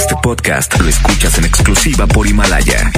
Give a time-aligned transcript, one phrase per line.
[0.00, 2.90] Este podcast lo escuchas en exclusiva por Himalaya.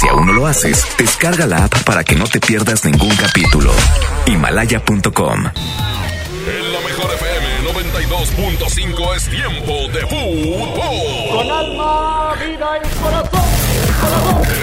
[0.00, 3.70] Si aún no lo haces, descarga la app para que no te pierdas ningún capítulo.
[4.24, 5.44] Himalaya.com.
[5.44, 11.36] En la mejor FM 92.5 es tiempo de fútbol.
[11.36, 13.44] Con alma, vida y corazón.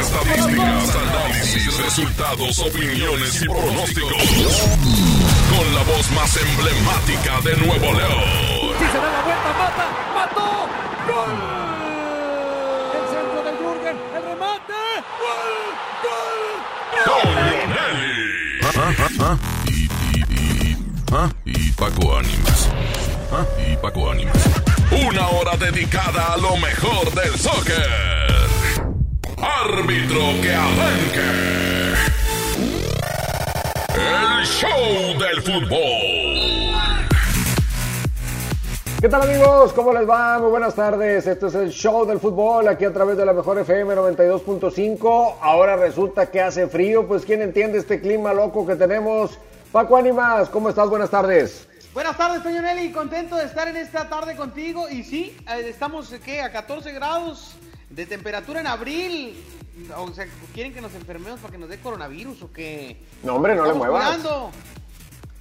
[0.01, 4.23] Estadísticas, análisis, resultados, opiniones y pronósticos.
[5.55, 8.23] Con la voz más emblemática de Nuevo León.
[8.79, 10.02] Si se da la vuelta, mata.
[11.05, 11.35] ¡Gol!
[12.95, 14.81] El centro del Jürgen, el remate.
[15.19, 15.53] ¡Gol!
[16.03, 16.63] ¡Gol!
[19.67, 19.89] Y,
[20.33, 20.77] y,
[21.45, 22.69] y Paco Ánimas.
[23.67, 24.49] Y Paco Ánimas.
[24.91, 27.89] Una hora dedicada a lo mejor del soccer.
[29.37, 31.93] Árbitro que arranque.
[33.95, 36.42] El show del fútbol.
[39.03, 39.73] ¿Qué tal amigos?
[39.73, 40.39] ¿Cómo les va?
[40.39, 41.27] Muy buenas tardes.
[41.27, 45.35] Esto es el show del fútbol aquí a través de la mejor FM 92.5.
[45.41, 49.37] Ahora resulta que hace frío, pues ¿quién entiende este clima loco que tenemos?
[49.73, 50.87] Paco Ánimas, ¿cómo estás?
[50.87, 51.67] Buenas tardes.
[51.93, 52.93] Buenas tardes, Peñonelli.
[52.93, 54.87] Contento de estar en esta tarde contigo.
[54.87, 56.41] Y sí, eh, estamos ¿qué?
[56.41, 57.55] a 14 grados
[57.89, 59.35] de temperatura en abril.
[59.97, 63.01] O sea, ¿quieren que nos enfermemos para que nos dé coronavirus o qué?
[63.21, 64.05] No, hombre, no le muevas.
[64.05, 64.51] jugando.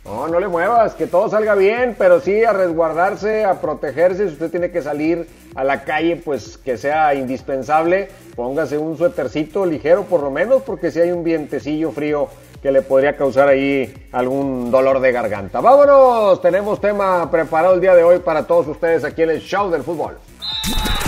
[0.04, 4.26] No, no le muevas, que todo salga bien, pero sí a resguardarse, a protegerse.
[4.26, 9.64] Si usted tiene que salir a la calle, pues que sea indispensable, póngase un suétercito
[9.64, 12.28] ligero por lo menos, porque si hay un vientecillo frío
[12.60, 15.60] que le podría causar ahí algún dolor de garganta.
[15.60, 19.70] Vámonos, tenemos tema preparado el día de hoy para todos ustedes aquí en el show
[19.70, 20.18] del fútbol.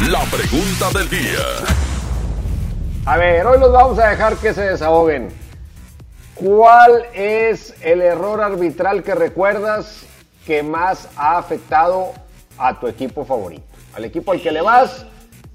[0.08, 1.40] La pregunta del día.
[3.06, 5.43] A ver, hoy los vamos a dejar que se desahoguen.
[6.34, 10.04] ¿Cuál es el error arbitral que recuerdas
[10.44, 12.12] que más ha afectado
[12.58, 13.64] a tu equipo favorito?
[13.94, 15.06] Al equipo al que le vas,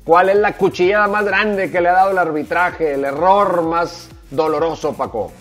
[0.06, 2.94] ¿cuál es la cuchillada más grande que le ha dado el arbitraje?
[2.94, 5.34] El error más doloroso, Paco.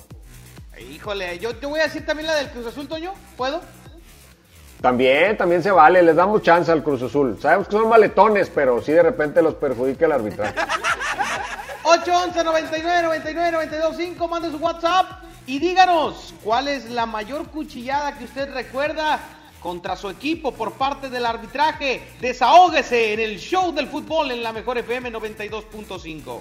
[0.90, 3.14] Híjole, yo te voy a decir también la del Cruz Azul, Toño.
[3.36, 3.60] ¿Puedo?
[4.80, 7.38] También, también se vale, les damos chance al Cruz Azul.
[7.40, 10.54] Sabemos que son maletones, pero sí de repente los perjudica el arbitraje.
[11.84, 18.16] 811 99 99 92 5 mande su WhatsApp y díganos cuál es la mayor cuchillada
[18.18, 19.18] que usted recuerda
[19.62, 22.02] contra su equipo por parte del arbitraje.
[22.20, 26.40] Desahógese en el show del fútbol en la mejor FM 92.5.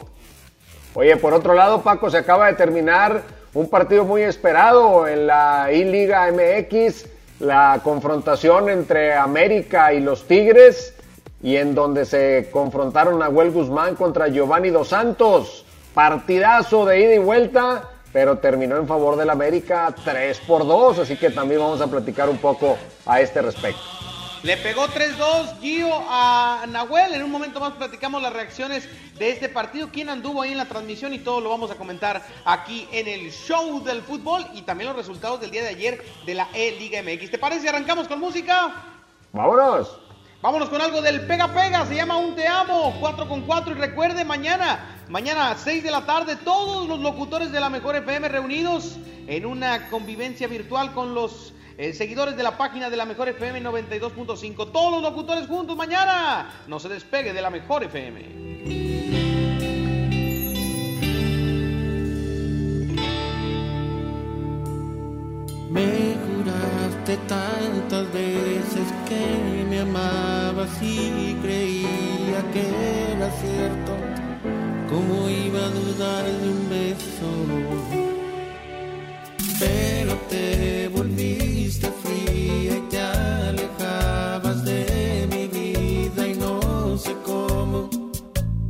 [0.93, 3.23] Oye, por otro lado, Paco, se acaba de terminar
[3.53, 7.05] un partido muy esperado en la I-Liga MX,
[7.39, 10.93] la confrontación entre América y los Tigres,
[11.41, 15.65] y en donde se confrontaron Nahuel Guzmán contra Giovanni Dos Santos.
[15.93, 21.15] Partidazo de ida y vuelta, pero terminó en favor del América 3 por 2, así
[21.17, 23.81] que también vamos a platicar un poco a este respecto.
[24.43, 27.15] Le pegó 3-2 Gio a Nahuel.
[27.15, 28.87] En un momento más platicamos las reacciones
[29.17, 29.89] de este partido.
[29.91, 31.13] ¿Quién anduvo ahí en la transmisión?
[31.13, 34.97] Y todo lo vamos a comentar aquí en el show del fútbol y también los
[34.97, 37.31] resultados del día de ayer de la E-Liga MX.
[37.31, 38.73] ¿Te parece arrancamos con música?
[39.33, 40.06] ¡Vámonos!
[40.47, 43.75] Vámonos con algo del Pega Pega, se llama Un Te Amo, 4 con 4 y
[43.79, 48.29] recuerde mañana, mañana a 6 de la tarde, todos los locutores de la Mejor FM
[48.29, 48.95] reunidos
[49.27, 53.61] en una convivencia virtual con los eh, seguidores de la página de la Mejor FM
[53.61, 54.71] 92.5.
[54.71, 58.21] Todos los locutores juntos mañana, no se despegue de la Mejor FM.
[65.69, 66.07] Me
[67.27, 68.16] tantas veces
[70.81, 72.63] y creía que
[73.13, 73.91] era cierto.
[74.89, 77.29] ¿Cómo iba a dudar de un beso?
[79.59, 87.89] Pero te volviste fría y te alejabas de mi vida y no sé cómo.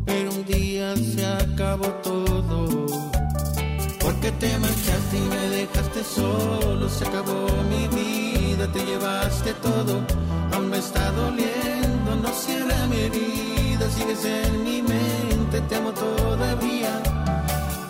[0.05, 2.85] Pero un día se acabó todo.
[3.99, 10.01] Porque te marchaste y me dejaste solo, se acabó mi vida, te llevaste todo,
[10.57, 16.91] aún me está doliendo, no cierra mi herida, sigues en mi mente, te amo todavía.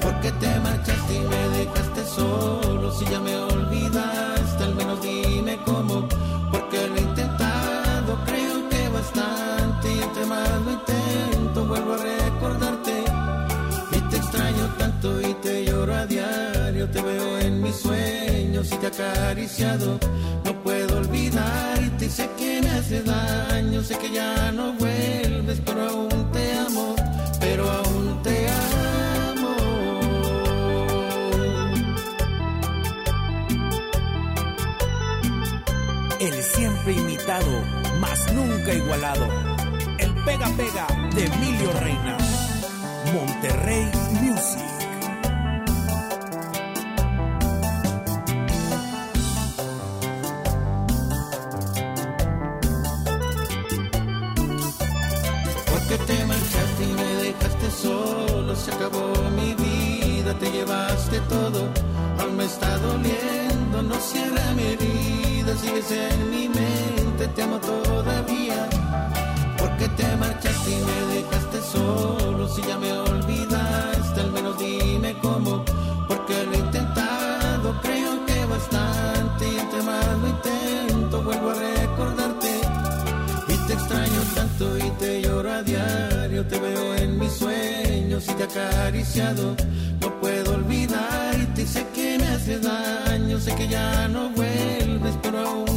[0.01, 6.07] Porque te marchaste y me dejaste solo, si ya me olvidaste, al menos dime cómo,
[6.51, 12.95] porque lo he intentado, creo que bastante, y entre más lo intento, vuelvo a recordarte.
[13.91, 18.75] Y te extraño tanto y te lloro a diario, te veo en mis sueños y
[18.77, 19.99] te acariciado.
[20.43, 25.89] No puedo olvidarte y sé que me hace daño, sé que ya no vuelves, pero
[25.89, 26.95] aún te amo,
[27.39, 29.55] pero aún te amo.
[36.19, 37.63] El siempre imitado,
[37.99, 39.27] mas nunca igualado.
[39.97, 42.17] El pega pega de Emilio Reina.
[43.13, 43.89] Monterrey
[44.21, 44.76] Music.
[61.21, 61.67] Todo,
[62.19, 68.69] aún me está doliendo, no cierra mi herida, sigues en mi mente, te amo todavía.
[69.57, 75.63] Porque te marchaste y me dejaste solo, si ya me olvidaste, al menos dime cómo,
[76.07, 82.61] porque lo he intentado, creo que bastante, y entre más lo intento, vuelvo a recordarte.
[83.47, 88.33] Y te extraño tanto y te lloro a diario, te veo en mis sueños y
[88.33, 89.55] te acariciado.
[90.57, 95.76] Olvidarte y sé que me haces daño, sé que ya no vuelves, pero aún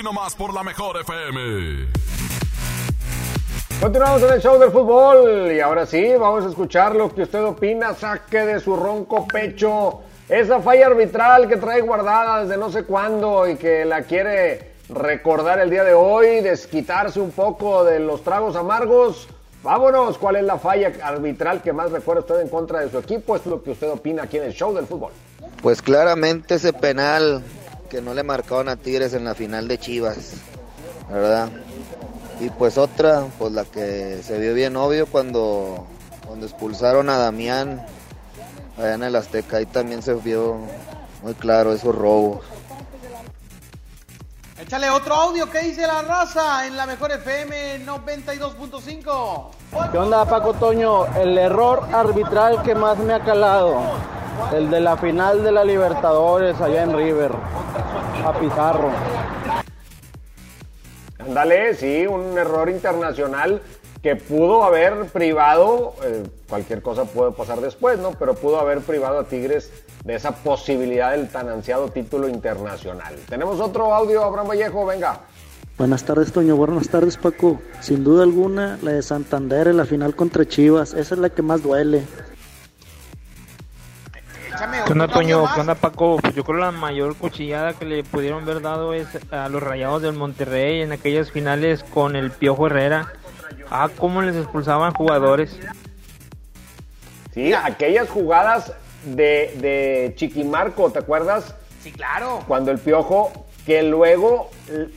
[0.00, 1.88] Aquí nomás por la mejor FM.
[3.82, 7.44] Continuamos en el show del fútbol y ahora sí, vamos a escuchar lo que usted
[7.44, 7.92] opina.
[7.92, 13.46] Saque de su ronco pecho esa falla arbitral que trae guardada desde no sé cuándo
[13.46, 18.56] y que la quiere recordar el día de hoy, desquitarse un poco de los tragos
[18.56, 19.28] amargos.
[19.62, 23.36] Vámonos, ¿cuál es la falla arbitral que más recuerda usted en contra de su equipo?
[23.36, 25.12] Es lo que usted opina aquí en el show del fútbol.
[25.60, 27.44] Pues claramente ese penal
[27.90, 30.34] que no le marcaron a Tigres en la final de Chivas,
[31.10, 31.50] ¿verdad?
[32.38, 35.86] Y pues otra, pues la que se vio bien obvio cuando,
[36.26, 37.84] cuando expulsaron a Damián
[38.78, 40.58] allá en el Azteca, ahí también se vio
[41.22, 42.46] muy claro esos robos.
[44.58, 49.50] Échale otro audio que dice la raza en la mejor FM 92.5.
[49.90, 51.06] ¿Qué onda, Paco Toño?
[51.16, 53.80] El error arbitral que más me ha calado.
[54.54, 57.32] El de la final de la Libertadores allá en River.
[58.24, 58.90] A Pizarro.
[61.18, 63.62] Ándale, sí, un error internacional
[64.02, 68.12] que pudo haber privado, eh, cualquier cosa puede pasar después, ¿no?
[68.12, 69.70] Pero pudo haber privado a Tigres
[70.04, 73.14] de esa posibilidad del tan ansiado título internacional.
[73.28, 75.20] Tenemos otro audio, Abraham Vallejo, venga.
[75.76, 76.56] Buenas tardes, Toño.
[76.56, 77.58] Buenas tardes, Paco.
[77.80, 80.92] Sin duda alguna, la de Santander en la final contra Chivas.
[80.92, 82.02] Esa es la que más duele.
[84.60, 85.44] ¿Qué onda, Toño?
[85.54, 86.18] ¿Qué onda, Paco?
[86.20, 89.62] Pues yo creo que la mayor cuchillada que le pudieron haber dado es a los
[89.62, 93.10] Rayados del Monterrey en aquellas finales con el Piojo Herrera.
[93.70, 95.58] Ah, cómo les expulsaban jugadores.
[97.32, 98.74] Sí, aquellas jugadas
[99.04, 101.54] de, de Chiquimarco, ¿te acuerdas?
[101.82, 102.44] Sí, claro.
[102.46, 103.32] Cuando el Piojo,
[103.64, 104.50] que luego,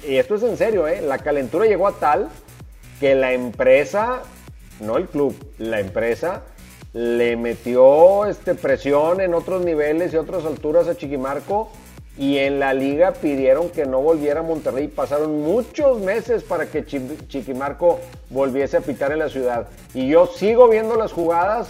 [0.05, 1.01] y esto es en serio, ¿eh?
[1.01, 2.27] la calentura llegó a tal
[2.99, 4.23] que la empresa,
[4.81, 6.41] no el club, la empresa
[6.93, 11.69] le metió este, presión en otros niveles y otras alturas a Chiquimarco
[12.17, 14.87] y en la liga pidieron que no volviera a Monterrey.
[14.87, 19.67] Pasaron muchos meses para que Chi- Chiquimarco volviese a pitar en la ciudad.
[19.95, 21.69] Y yo sigo viendo las jugadas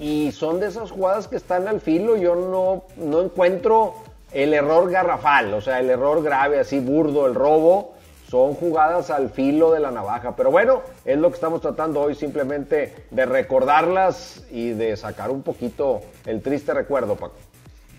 [0.00, 2.16] y son de esas jugadas que están al filo.
[2.16, 3.94] Yo no, no encuentro
[4.32, 7.92] el error garrafal, o sea, el error grave, así burdo, el robo.
[8.32, 10.34] Son jugadas al filo de la navaja.
[10.34, 15.42] Pero bueno, es lo que estamos tratando hoy, simplemente de recordarlas y de sacar un
[15.42, 17.34] poquito el triste recuerdo, Paco.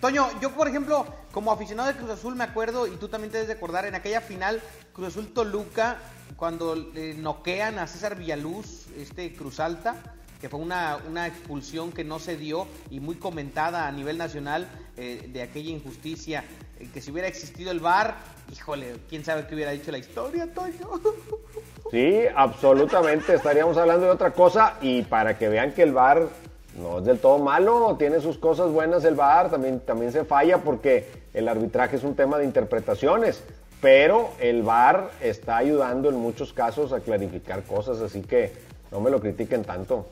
[0.01, 3.37] Toño, yo por ejemplo, como aficionado de Cruz Azul me acuerdo, y tú también te
[3.37, 4.59] debes de acordar, en aquella final
[4.91, 5.97] Cruz Azul Toluca,
[6.35, 12.03] cuando eh, noquean a César Villaluz, este Cruz Alta, que fue una, una expulsión que
[12.03, 16.43] no se dio y muy comentada a nivel nacional eh, de aquella injusticia,
[16.79, 18.17] eh, que si hubiera existido el VAR,
[18.51, 20.89] híjole, quién sabe qué hubiera dicho la historia, Toño.
[21.91, 23.35] Sí, absolutamente.
[23.35, 26.27] Estaríamos hablando de otra cosa y para que vean que el VAR
[26.75, 30.57] no es del todo malo, tiene sus cosas buenas el VAR, también, también se falla
[30.57, 33.43] porque el arbitraje es un tema de interpretaciones,
[33.79, 38.53] pero el VAR está ayudando en muchos casos a clarificar cosas, así que
[38.91, 40.07] no me lo critiquen tanto.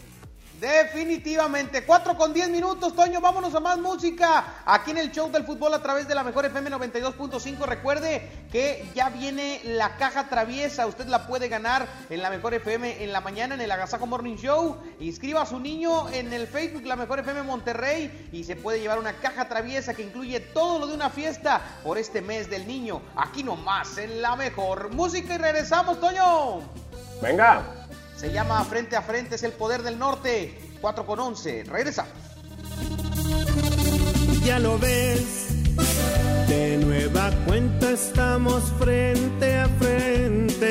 [0.61, 1.83] Definitivamente.
[1.83, 3.19] 4 con 10 minutos, Toño.
[3.19, 4.61] Vámonos a más música.
[4.63, 7.65] Aquí en el show del fútbol a través de la mejor FM 92.5.
[7.65, 10.85] Recuerde que ya viene la caja traviesa.
[10.85, 14.35] Usted la puede ganar en la mejor FM en la mañana en el Agasajo Morning
[14.35, 14.77] Show.
[14.99, 18.99] Inscriba a su niño en el Facebook La Mejor FM Monterrey y se puede llevar
[18.99, 23.01] una caja traviesa que incluye todo lo de una fiesta por este mes del niño.
[23.15, 26.61] Aquí nomás en la mejor música y regresamos, Toño.
[27.19, 27.80] Venga.
[28.21, 30.55] Se llama Frente a Frente, es el poder del norte.
[30.79, 31.63] 4 con 11.
[31.63, 32.13] Regresamos.
[34.43, 35.47] Ya lo ves,
[36.47, 40.67] de nueva cuenta estamos frente a frente.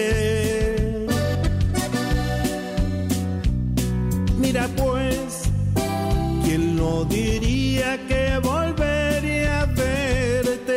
[4.38, 5.42] Mira pues,
[6.44, 10.68] ¿quién lo diría que volvería a verte?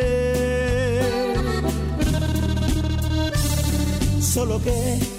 [4.20, 5.13] Solo que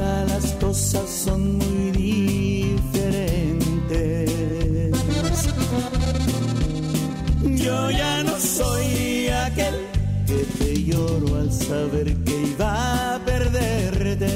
[0.00, 3.00] ahora las cosas son muy diferentes.
[7.42, 9.74] Yo ya no soy aquel
[10.26, 14.26] que te lloro al saber que iba a perderte.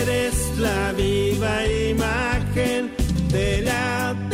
[0.00, 2.92] Eres la viva imagen
[3.30, 4.27] de la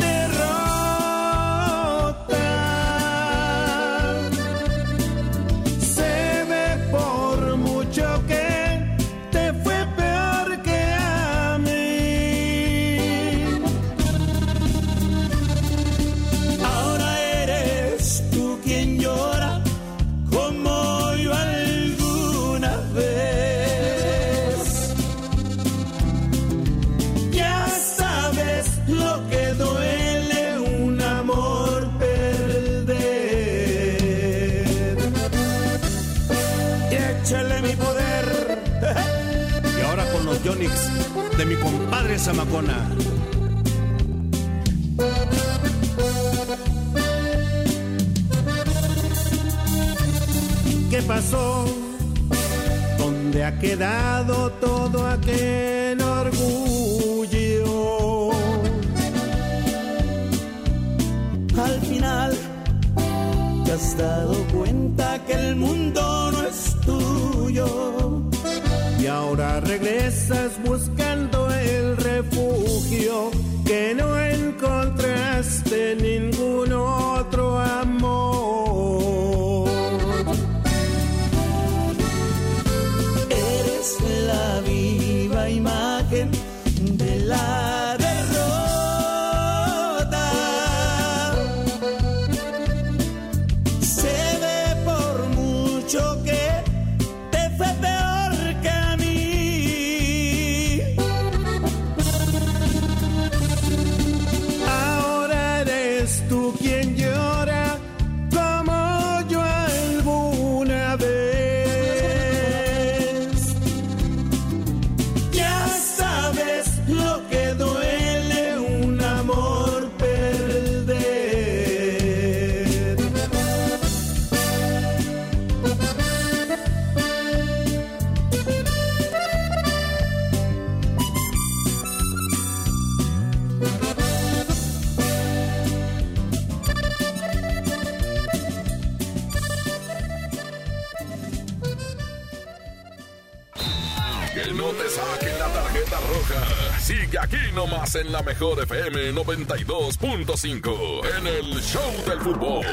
[148.37, 152.65] mejor FM 92.5 en el Show del Fútbol.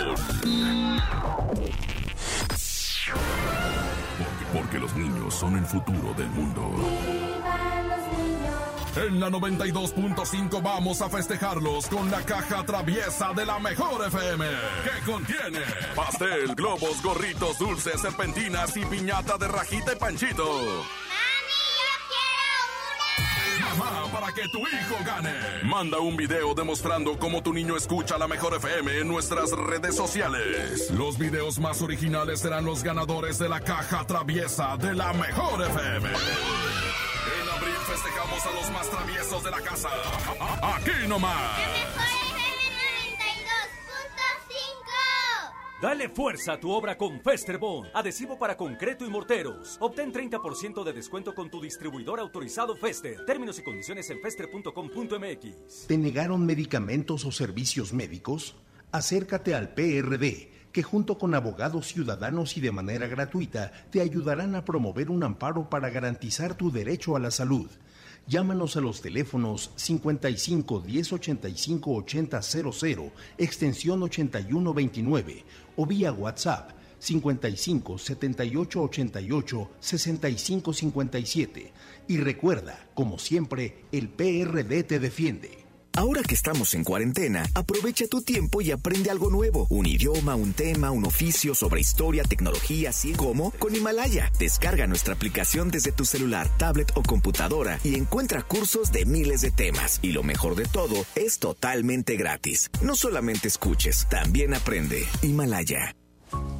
[4.18, 6.68] Porque, porque los niños son el futuro del mundo.
[8.96, 14.44] En la 92.5 vamos a festejarlos con la caja traviesa de la mejor FM.
[14.82, 15.60] Que contiene
[15.94, 20.44] pastel, globos, gorritos, dulces, serpentinas y piñata de rajita y panchito.
[24.34, 25.32] Que tu hijo gane.
[25.64, 30.90] Manda un video demostrando cómo tu niño escucha la mejor FM en nuestras redes sociales.
[30.90, 36.08] Los videos más originales serán los ganadores de la caja traviesa de la mejor FM.
[36.08, 39.88] En abril festejamos a los más traviesos de la casa.
[40.76, 41.91] Aquí nomás.
[45.82, 49.78] Dale fuerza a tu obra con Festerbond, adhesivo para concreto y morteros.
[49.80, 53.26] Obtén 30% de descuento con tu distribuidor autorizado Fester.
[53.26, 55.88] Términos y condiciones en fester.com.mx.
[55.88, 58.54] ¿Te negaron medicamentos o servicios médicos?
[58.92, 64.64] Acércate al PRD que junto con abogados ciudadanos y de manera gratuita te ayudarán a
[64.64, 67.68] promover un amparo para garantizar tu derecho a la salud.
[68.28, 75.44] Llámanos a los teléfonos 55 10 85 80 00, extensión 81 29
[75.76, 81.72] o vía WhatsApp 55 78 88 65 57.
[82.06, 85.62] Y recuerda, como siempre, el PRD te defiende.
[85.94, 89.66] Ahora que estamos en cuarentena, aprovecha tu tiempo y aprende algo nuevo.
[89.68, 94.32] Un idioma, un tema, un oficio sobre historia, tecnología, así como con Himalaya.
[94.38, 99.50] Descarga nuestra aplicación desde tu celular, tablet o computadora y encuentra cursos de miles de
[99.50, 99.98] temas.
[100.02, 102.70] Y lo mejor de todo, es totalmente gratis.
[102.80, 105.06] No solamente escuches, también aprende.
[105.22, 105.94] Himalaya.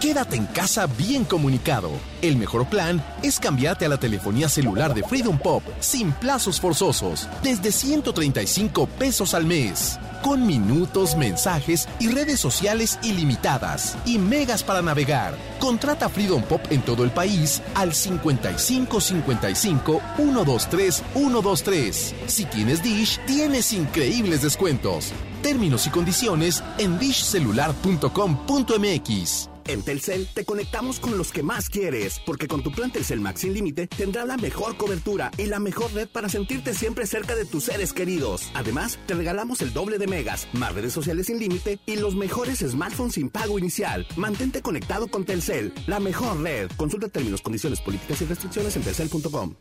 [0.00, 1.90] Quédate en casa bien comunicado.
[2.22, 7.28] El mejor plan es cambiarte a la telefonía celular de Freedom Pop sin plazos forzosos,
[7.42, 14.80] desde 135 pesos al mes, con minutos, mensajes y redes sociales ilimitadas y megas para
[14.80, 15.34] navegar.
[15.58, 22.14] Contrata Freedom Pop en todo el país al 55 55 123 123.
[22.26, 25.12] Si tienes Dish, tienes increíbles descuentos.
[25.42, 29.49] Términos y condiciones en dishcelular.com.mx.
[29.66, 33.40] En Telcel te conectamos con los que más quieres, porque con tu plan Telcel Max
[33.40, 37.44] sin límite tendrás la mejor cobertura y la mejor red para sentirte siempre cerca de
[37.44, 38.50] tus seres queridos.
[38.54, 42.58] Además, te regalamos el doble de megas, más redes sociales sin límite y los mejores
[42.60, 44.06] smartphones sin pago inicial.
[44.16, 46.70] Mantente conectado con Telcel, la mejor red.
[46.76, 49.54] Consulta términos, condiciones, políticas y restricciones en telcel.com.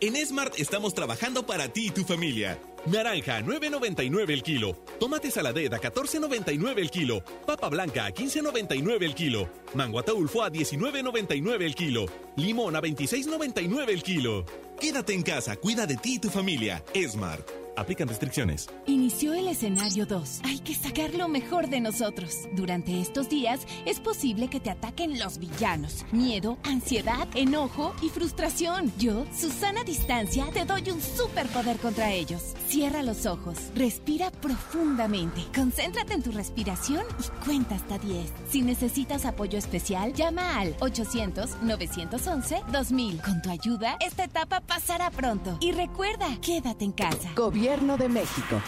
[0.00, 2.60] En Smart estamos trabajando para ti y tu familia.
[2.86, 4.76] Naranja, 9.99 el kilo.
[5.00, 7.22] Tomate saladet a 14.99 el kilo.
[7.46, 9.48] Papa blanca a 15.99 el kilo.
[9.74, 12.06] Mango ataulfo a 19.99 el kilo.
[12.36, 14.44] Limón a 26.99 el kilo.
[14.80, 16.82] Quédate en casa, cuida de ti y tu familia.
[16.94, 17.65] Smart.
[17.76, 18.68] Aplican restricciones.
[18.86, 20.40] Inició el escenario 2.
[20.44, 22.48] Hay que sacar lo mejor de nosotros.
[22.52, 26.06] Durante estos días es posible que te ataquen los villanos.
[26.10, 28.90] Miedo, ansiedad, enojo y frustración.
[28.98, 32.54] Yo, Susana Distancia, te doy un superpoder contra ellos.
[32.66, 38.32] Cierra los ojos, respira profundamente, concéntrate en tu respiración y cuenta hasta 10.
[38.48, 43.22] Si necesitas apoyo especial, llama al 800-911-2000.
[43.22, 45.58] Con tu ayuda, esta etapa pasará pronto.
[45.60, 47.32] Y recuerda, quédate en casa.
[47.36, 48.62] Gobierno de México.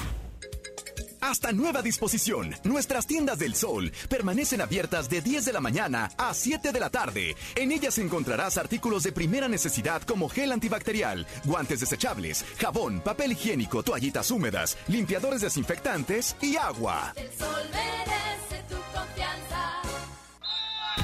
[1.20, 6.34] Hasta nueva disposición, nuestras tiendas del sol permanecen abiertas de 10 de la mañana a
[6.34, 7.36] 7 de la tarde.
[7.54, 13.84] En ellas encontrarás artículos de primera necesidad como gel antibacterial, guantes desechables, jabón, papel higiénico,
[13.84, 17.12] toallitas húmedas, limpiadores desinfectantes y agua.
[17.14, 19.47] El sol merece tu confianza.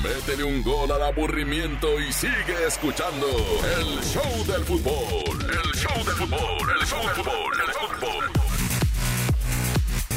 [0.04, 5.40] Métele un gol al aburrimiento y sigue escuchando el show del fútbol.
[5.40, 8.24] El show del fútbol, el show del fútbol, el fútbol.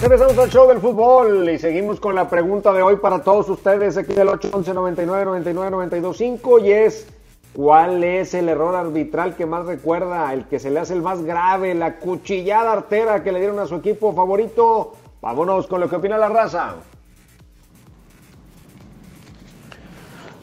[0.02, 3.96] Regresamos al show del fútbol y seguimos con la pregunta de hoy para todos ustedes
[3.96, 7.08] aquí del 811 99 99 92 5 y es
[7.54, 11.24] ¿cuál es el error arbitral que más recuerda, el que se le hace el más
[11.24, 14.96] grave, la cuchillada artera que le dieron a su equipo favorito?
[15.22, 16.76] Vámonos con lo que opina la raza.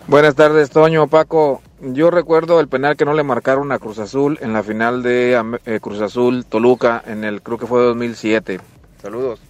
[0.06, 1.62] Buenas tardes, Toño, Paco.
[1.80, 5.42] Yo recuerdo el penal que no le marcaron a Cruz Azul en la final de
[5.64, 8.60] eh, Cruz Azul Toluca en el creo que fue 2007.
[9.00, 9.40] Saludos.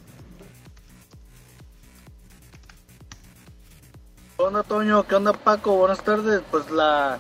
[4.37, 5.03] ¿Qué onda, Toño?
[5.09, 5.75] ¿Qué onda, Paco?
[5.75, 6.41] Buenas tardes.
[6.53, 7.19] Pues la,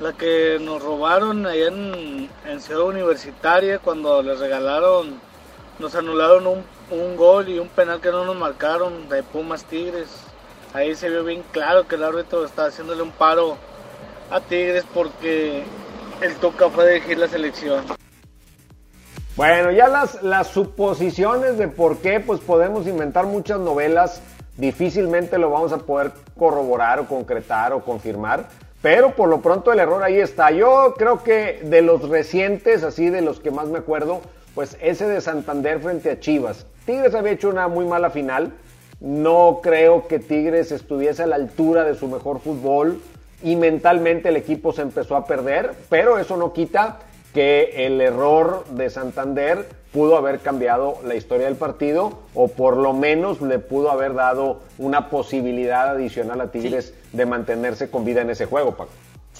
[0.00, 5.20] la que nos robaron allá en, en Ciudad Universitaria cuando les regalaron,
[5.78, 10.29] nos anularon un, un gol y un penal que no nos marcaron de Pumas Tigres.
[10.72, 13.56] Ahí se vio bien claro que el árbitro estaba haciéndole un paro
[14.30, 15.64] a Tigres porque
[16.20, 17.84] el Toca fue a dirigir la selección.
[19.36, 24.22] Bueno, ya las, las suposiciones de por qué, pues podemos inventar muchas novelas,
[24.58, 28.48] difícilmente lo vamos a poder corroborar o concretar o confirmar,
[28.80, 30.52] pero por lo pronto el error ahí está.
[30.52, 34.20] Yo creo que de los recientes, así de los que más me acuerdo,
[34.54, 36.66] pues ese de Santander frente a Chivas.
[36.86, 38.52] Tigres había hecho una muy mala final,
[39.00, 43.00] no creo que Tigres estuviese a la altura de su mejor fútbol
[43.42, 46.98] y mentalmente el equipo se empezó a perder, pero eso no quita
[47.32, 52.92] que el error de Santander pudo haber cambiado la historia del partido o por lo
[52.92, 58.30] menos le pudo haber dado una posibilidad adicional a Tigres de mantenerse con vida en
[58.30, 58.90] ese juego, Paco.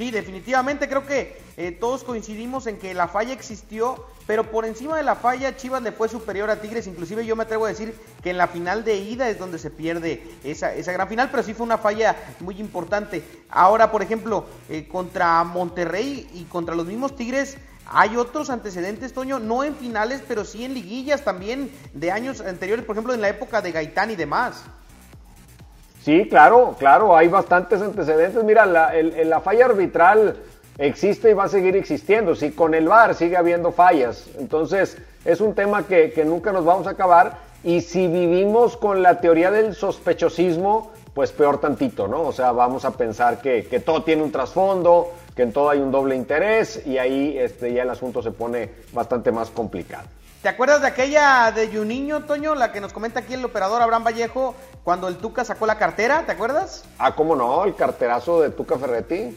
[0.01, 4.97] Sí, definitivamente creo que eh, todos coincidimos en que la falla existió, pero por encima
[4.97, 7.95] de la falla Chivas le fue superior a Tigres, inclusive yo me atrevo a decir
[8.23, 11.43] que en la final de ida es donde se pierde esa, esa gran final, pero
[11.43, 13.23] sí fue una falla muy importante.
[13.51, 19.39] Ahora, por ejemplo, eh, contra Monterrey y contra los mismos Tigres, hay otros antecedentes, Toño,
[19.39, 23.29] no en finales, pero sí en liguillas también de años anteriores, por ejemplo, en la
[23.29, 24.65] época de Gaitán y demás.
[26.03, 28.43] Sí, claro, claro, hay bastantes antecedentes.
[28.43, 30.37] Mira, la, el- la falla arbitral
[30.79, 32.35] existe y va a seguir existiendo.
[32.35, 36.65] Si con el VAR sigue habiendo fallas, entonces es un tema que, que nunca nos
[36.65, 37.37] vamos a acabar.
[37.63, 42.23] Y si vivimos con la teoría del sospechosismo, pues peor tantito, ¿no?
[42.23, 45.81] O sea, vamos a pensar que, que todo tiene un trasfondo, que en todo hay
[45.81, 50.05] un doble interés y ahí este, ya el asunto se pone bastante más complicado.
[50.43, 54.05] ¿Te acuerdas de aquella de Juninho, Toño, la que nos comenta aquí el operador Abraham
[54.05, 56.25] Vallejo, cuando el Tuca sacó la cartera?
[56.25, 56.85] ¿Te acuerdas?
[56.99, 57.63] Ah, ¿cómo no?
[57.65, 59.37] El carterazo de Tuca Ferretti.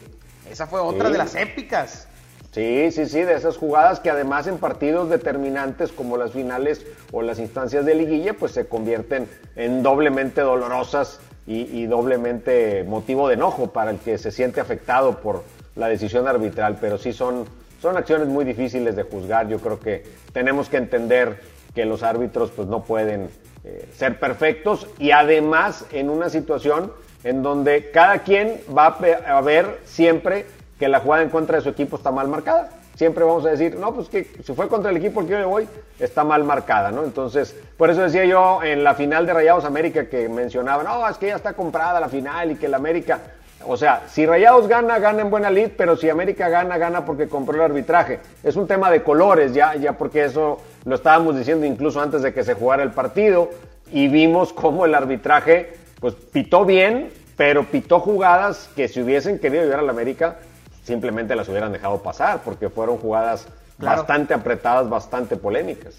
[0.50, 1.12] Esa fue otra Sí.
[1.12, 2.08] de las épicas.
[2.52, 7.20] Sí, sí, sí, de esas jugadas que además en partidos determinantes como las finales o
[7.20, 13.34] las instancias de liguilla, pues se convierten en doblemente dolorosas y, y doblemente motivo de
[13.34, 15.42] enojo para el que se siente afectado por
[15.74, 17.44] la decisión arbitral, pero sí son,
[17.84, 19.46] son acciones muy difíciles de juzgar.
[19.46, 21.38] Yo creo que tenemos que entender
[21.74, 23.28] que los árbitros pues no pueden
[23.62, 26.90] eh, ser perfectos y además en una situación
[27.24, 28.86] en donde cada quien va
[29.26, 30.46] a ver siempre
[30.78, 32.70] que la jugada en contra de su equipo está mal marcada.
[32.94, 35.38] Siempre vamos a decir, no, pues que si fue contra el equipo al que yo
[35.40, 35.68] le voy,
[35.98, 37.04] está mal marcada, ¿no?
[37.04, 41.18] Entonces, por eso decía yo en la final de Rayados América que mencionaba, no, es
[41.18, 43.20] que ya está comprada la final y que el América,
[43.66, 47.28] o sea, si Rayados gana, gana en buena lid, pero si América gana, gana porque
[47.28, 48.20] compró el arbitraje.
[48.42, 52.32] Es un tema de colores, ya, ya porque eso lo estábamos diciendo incluso antes de
[52.34, 53.50] que se jugara el partido
[53.90, 59.62] y vimos cómo el arbitraje, pues pitó bien, pero pitó jugadas que si hubiesen querido
[59.62, 60.36] ayudar al América,
[60.84, 63.46] simplemente las hubieran dejado pasar, porque fueron jugadas
[63.78, 63.98] Claro.
[64.02, 65.94] bastante apretadas, bastante polémicas.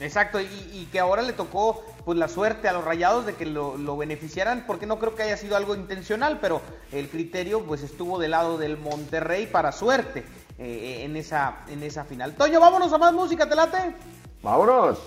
[0.00, 3.46] Exacto, y, y que ahora le tocó pues la suerte a los rayados de que
[3.46, 6.60] lo, beneficiaran, porque no creo que haya sido algo intencional, pero
[6.92, 10.24] el criterio pues estuvo del lado del Monterrey para suerte
[10.58, 12.34] eh, en, esa, en esa final.
[12.34, 13.94] Toño, vámonos a más música, ¿te late?
[14.42, 14.98] Vámonos.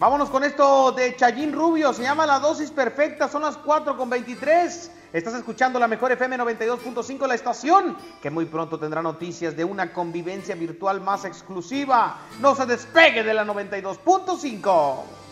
[0.00, 4.08] Vámonos con esto de Chayín Rubio, se llama La Dosis Perfecta, son las 4 con
[4.08, 4.90] 23.
[5.12, 9.92] Estás escuchando la mejor FM 92.5, la estación, que muy pronto tendrá noticias de una
[9.92, 12.16] convivencia virtual más exclusiva.
[12.40, 15.29] No se despegue de la 92.5.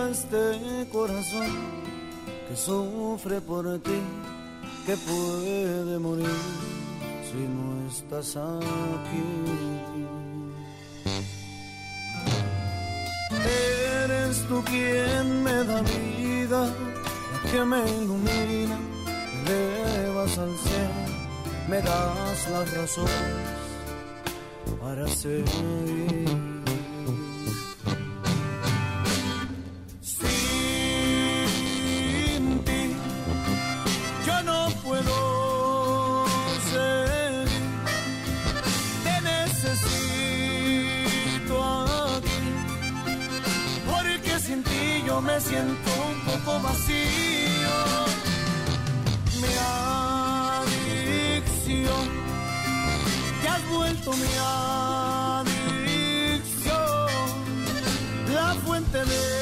[0.00, 1.46] este corazón
[2.48, 4.00] que sufre por ti,
[4.86, 6.38] que puede morir
[7.22, 9.24] si no estás aquí.
[14.04, 16.66] Eres tú quien me da vida,
[17.32, 18.78] la que me ilumina,
[19.44, 21.04] me elevas al cielo,
[21.68, 23.64] me das las razones
[24.80, 26.43] para seguir.
[45.54, 47.76] Siento un poco vacío.
[49.40, 49.54] Mi
[51.42, 52.06] adicción
[53.40, 54.34] te has vuelto mi
[55.38, 56.72] adicción,
[58.34, 59.33] la fuente de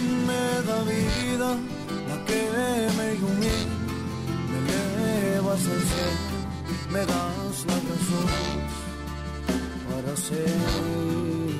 [0.00, 1.56] me da vida,
[2.08, 2.40] la que
[2.96, 3.76] me ilumina,
[4.50, 6.38] me elevas al cielo,
[6.90, 8.28] me das la razón
[9.88, 11.56] para seguir.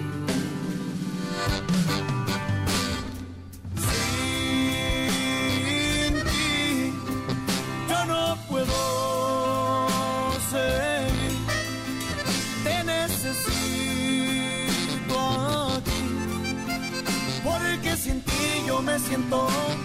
[18.97, 19.29] Un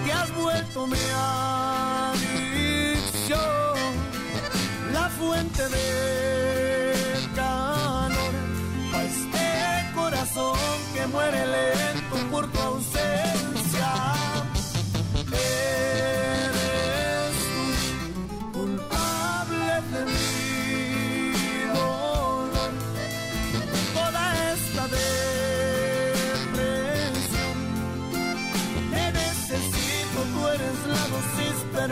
[0.04, 0.98] te has vuelto mi
[2.10, 3.38] adicción,
[4.92, 6.94] la fuente de
[7.36, 8.34] calor
[8.94, 10.58] a este corazón
[10.92, 12.01] que muere lento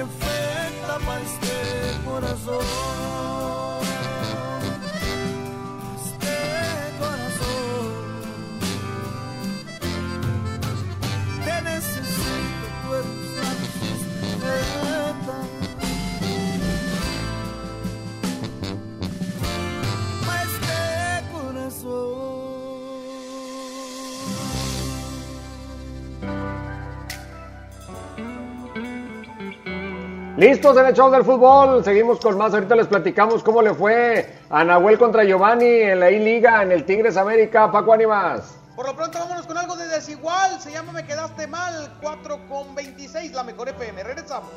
[0.01, 3.50] perfecta para este corazón.
[30.41, 34.27] Listos en el show del fútbol, seguimos con más, ahorita les platicamos cómo le fue
[34.49, 38.55] a Nahuel contra Giovanni en la I-Liga, en el Tigres América, Paco Ánimas.
[38.75, 40.59] Por lo pronto vámonos con algo de desigual.
[40.59, 41.93] Se llama Me Quedaste Mal.
[42.01, 44.03] 4 con 26, la mejor FM.
[44.03, 44.51] Regresamos.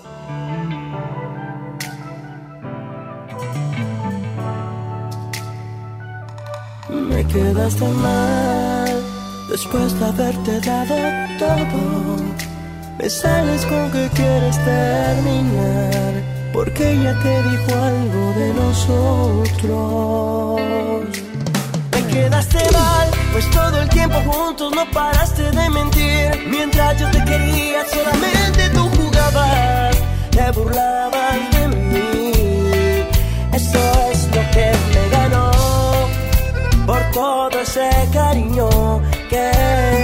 [6.87, 9.03] Me quedaste mal
[9.49, 10.95] después de haberte dado
[11.37, 12.52] todo.
[12.97, 16.13] Me sales con que quieres terminar
[16.53, 19.81] porque ya te dijo algo de nosotros.
[21.91, 26.47] Me quedaste mal, pues todo el tiempo juntos no paraste de mentir.
[26.49, 29.97] Mientras yo te quería, solamente tú jugabas,
[30.31, 32.31] te burlabas de mí.
[33.53, 33.79] Eso
[34.11, 35.51] es lo que me ganó
[36.85, 38.69] por todo ese cariño
[39.29, 40.02] que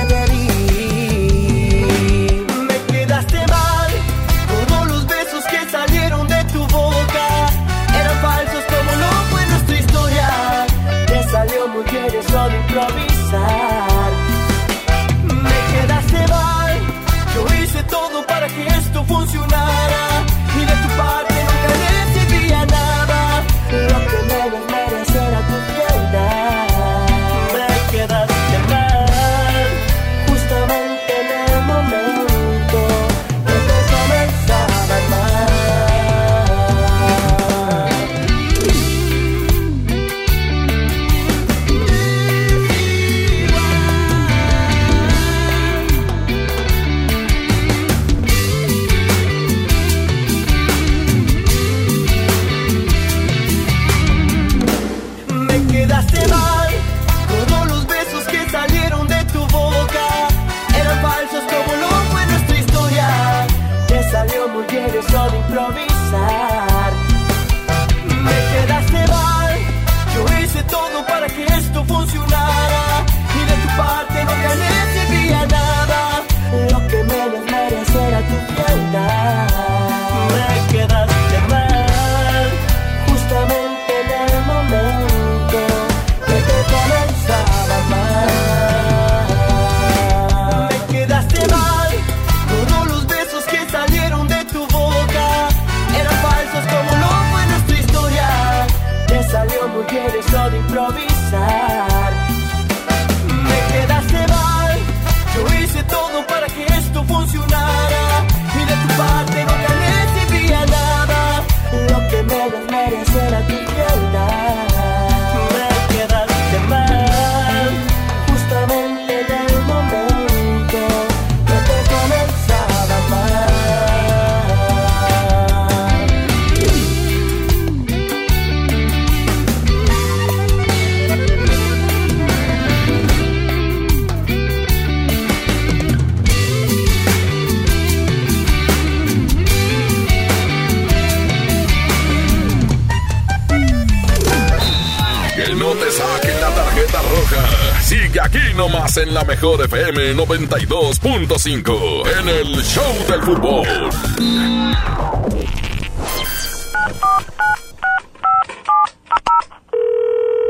[149.02, 153.68] en la mejor FM 92.5 en el Show del Fútbol.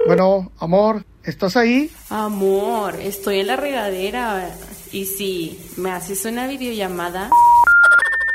[0.08, 1.92] Bueno, amor, ¿estás ahí?
[2.10, 4.50] Amor, estoy en la regadera.
[4.92, 7.30] Y si me haces una videollamada.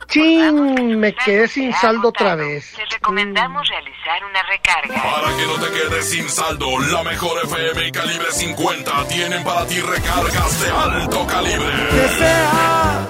[0.09, 2.73] Chin, me quedé sin saldo otra vez.
[2.77, 5.03] Te recomendamos realizar una recarga.
[5.03, 9.67] Para que no te quedes sin saldo, la mejor FM y calibre 50 tienen para
[9.67, 11.73] ti recargas de alto calibre.
[11.91, 13.09] Que sea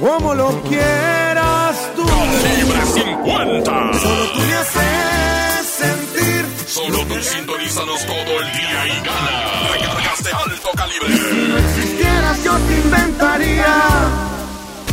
[0.00, 2.06] como lo quieras tú.
[2.06, 3.70] Calibre 50.
[3.98, 6.46] Solo tú me haces sentir.
[6.66, 9.72] Solo tú sintonízanos todo el día y gana.
[9.72, 11.08] Recargas de alto calibre.
[11.08, 13.74] Si no existieras, yo te inventaría.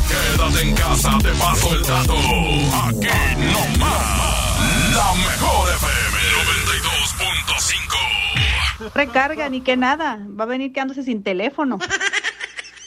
[0.07, 2.15] Quédate en casa, te paso el dato.
[2.87, 4.32] Aquí no más.
[4.95, 6.17] La mejor FM
[8.83, 8.91] 92.5.
[8.93, 10.19] Recarga, ni que nada.
[10.39, 11.79] Va a venir quedándose sin teléfono.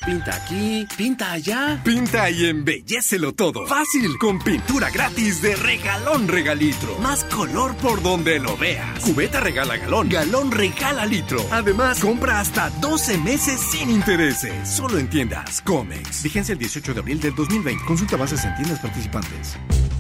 [0.07, 1.81] Pinta aquí, pinta allá.
[1.83, 3.67] Pinta y embellecelo todo.
[3.67, 6.97] Fácil, con pintura gratis de regalón regalitro.
[7.01, 9.01] Más color por donde lo veas.
[9.01, 11.41] Cubeta regala galón, galón regala litro.
[11.51, 14.69] Además, compra hasta 12 meses sin intereses.
[14.69, 16.23] Solo en tiendas Comex.
[16.23, 17.85] Vigencia el 18 de abril del 2020.
[17.85, 19.57] Consulta bases en tiendas participantes.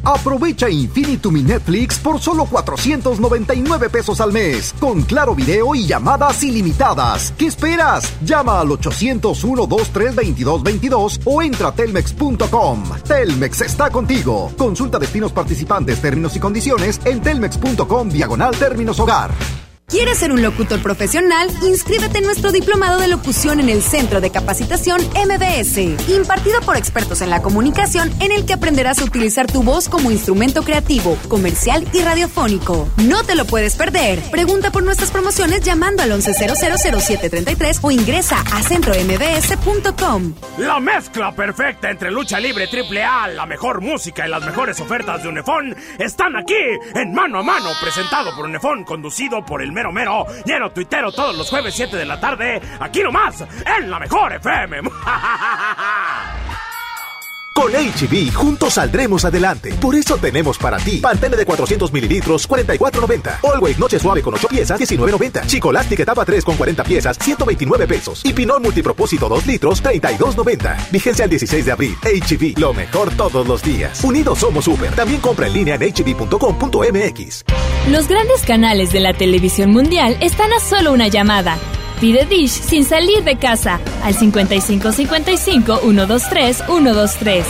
[0.07, 6.45] Aprovecha Infinitum mi Netflix por solo 499 pesos al mes, con claro video y llamadas
[6.45, 7.35] ilimitadas.
[7.37, 8.13] ¿Qué esperas?
[8.25, 9.67] Llama al 801
[9.97, 12.85] 23 2222 o entra a telmex.com.
[13.07, 14.53] Telmex está contigo.
[14.57, 19.66] Consulta destinos participantes, términos y condiciones en telmex.com diagonal términos hogar.
[19.89, 21.49] ¿Quieres ser un locutor profesional?
[21.63, 27.23] Inscríbete en nuestro diplomado de locución en el Centro de Capacitación MBS, impartido por expertos
[27.23, 31.87] en la comunicación, en el que aprenderás a utilizar tu voz como instrumento creativo, comercial
[31.93, 32.89] y radiofónico.
[33.05, 34.21] No te lo puedes perder.
[34.33, 40.35] Pregunta por nuestras promociones llamando al 11000733 o ingresa a centrombs.com.
[40.59, 45.23] La mezcla perfecta entre lucha libre triple A, la mejor música y las mejores ofertas
[45.23, 46.55] de Unefón están aquí
[46.97, 51.37] en Mano a Mano, presentado por Unefón, conducido por el mero mero, lleno tuitero todos
[51.37, 53.45] los jueves 7 de la tarde, aquí nomás,
[53.79, 54.81] en la mejor FM.
[57.67, 59.75] Con HB, juntos saldremos adelante.
[59.81, 63.41] Por eso tenemos para ti Pantene de 400 mililitros, 44.90.
[63.43, 65.47] Always Noche Suave con 8 piezas, 19.90.
[65.49, 68.25] Chicolastic etapa 3 con 40 piezas, 129 pesos.
[68.25, 70.91] Y Pinol Multipropósito 2 litros, 32.90.
[70.93, 71.97] Vigencia el 16 de abril.
[72.05, 74.05] HB, lo mejor todos los días.
[74.05, 74.93] Unidos somos super.
[74.93, 77.45] También compra en línea en hb.com.mx.
[77.91, 81.59] Los grandes canales de la televisión mundial están a solo una llamada.
[82.01, 87.47] Pide Dish sin salir de casa al 5555 123 123.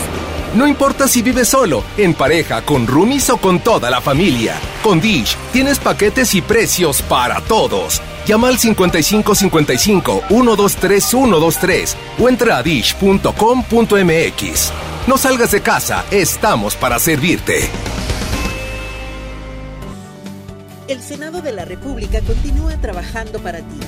[0.55, 4.55] No importa si vives solo, en pareja, con roomies o con toda la familia.
[4.83, 8.01] Con Dish tienes paquetes y precios para todos.
[8.27, 13.33] Llama al 5555 123 123 o entra a dish.com.mx.
[15.09, 17.69] No salgas de casa, estamos para servirte.
[20.89, 23.81] El Senado de la República continúa trabajando para ti.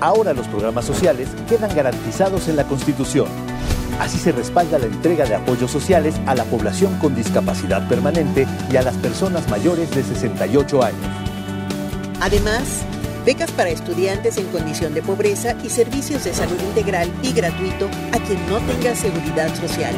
[0.00, 3.28] Ahora los programas sociales quedan garantizados en la Constitución.
[3.98, 8.76] Así se respalda la entrega de apoyos sociales a la población con discapacidad permanente y
[8.76, 11.00] a las personas mayores de 68 años.
[12.20, 12.80] Además,
[13.26, 18.18] becas para estudiantes en condición de pobreza y servicios de salud integral y gratuito a
[18.20, 19.94] quien no tenga seguridad social.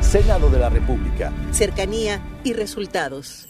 [0.00, 1.32] Senado de la República.
[1.52, 3.49] Cercanía y resultados.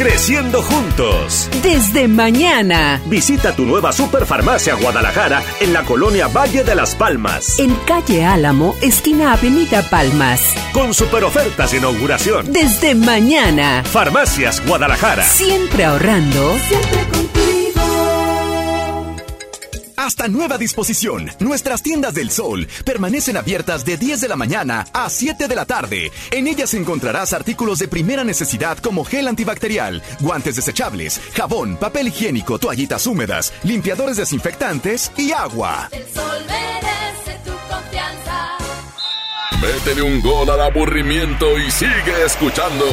[0.00, 1.50] Creciendo juntos.
[1.62, 3.02] Desde mañana.
[3.04, 7.58] Visita tu nueva Superfarmacia Guadalajara en la colonia Valle de las Palmas.
[7.58, 10.54] En calle Álamo, esquina Avenida Palmas.
[10.72, 12.50] Con super ofertas de inauguración.
[12.50, 13.84] Desde mañana.
[13.84, 15.22] Farmacias Guadalajara.
[15.22, 16.56] Siempre ahorrando.
[16.66, 17.59] Siempre
[20.00, 25.10] Hasta nueva disposición, nuestras tiendas del sol permanecen abiertas de 10 de la mañana a
[25.10, 26.10] 7 de la tarde.
[26.30, 32.58] En ellas encontrarás artículos de primera necesidad como gel antibacterial, guantes desechables, jabón, papel higiénico,
[32.58, 35.90] toallitas húmedas, limpiadores desinfectantes y agua.
[35.92, 38.56] El sol merece tu confianza.
[39.60, 42.86] Métele un gol al aburrimiento y sigue escuchando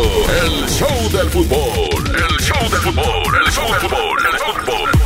[0.43, 2.05] el show del fútbol.
[2.05, 4.96] El show del fútbol, el show del fútbol, el fútbol.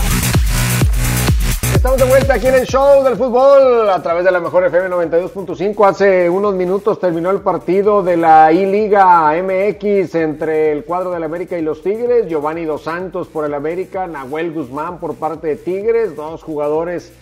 [1.82, 4.88] Estamos de vuelta aquí en el show del fútbol a través de la mejor FM
[4.96, 5.90] 92.5.
[5.90, 11.58] Hace unos minutos terminó el partido de la I-Liga MX entre el cuadro del América
[11.58, 12.28] y los Tigres.
[12.28, 17.14] Giovanni Dos Santos por el América, Nahuel Guzmán por parte de Tigres, dos jugadores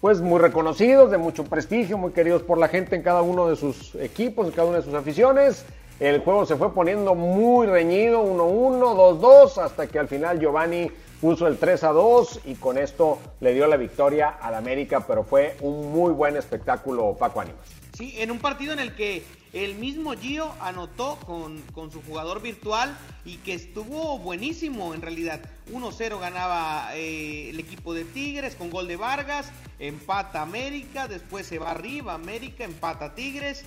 [0.00, 3.54] pues muy reconocidos, de mucho prestigio, muy queridos por la gente en cada uno de
[3.54, 5.64] sus equipos, en cada una de sus aficiones.
[6.00, 11.46] El juego se fue poniendo muy reñido, 1-1, 2-2, hasta que al final Giovanni puso
[11.46, 15.56] el 3 a 2 y con esto le dio la victoria al América, pero fue
[15.60, 17.60] un muy buen espectáculo, Paco Ánimas.
[17.96, 22.40] Sí, en un partido en el que el mismo Gio anotó con, con su jugador
[22.42, 25.40] virtual y que estuvo buenísimo en realidad.
[25.72, 31.58] 1-0 ganaba eh, el equipo de Tigres con gol de Vargas, empata América, después se
[31.58, 33.64] va arriba América, empata Tigres,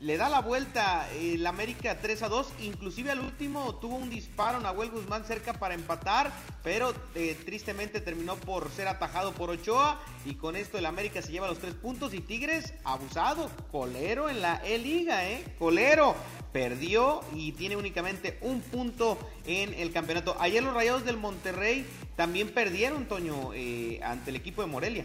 [0.00, 4.60] le da la vuelta el América 3 a 2, inclusive al último tuvo un disparo
[4.60, 6.32] Nahuel Guzmán cerca para empatar,
[6.62, 11.32] pero eh, tristemente terminó por ser atajado por Ochoa y con esto el América se
[11.32, 15.44] lleva los tres puntos y Tigres abusado, colero en la E-Liga, ¿eh?
[15.58, 16.14] Colero
[16.52, 20.36] perdió y tiene únicamente un punto en el campeonato.
[20.40, 21.86] Ayer los Rayados del Monterrey
[22.16, 25.04] también perdieron, Toño, eh, ante el equipo de Morelia.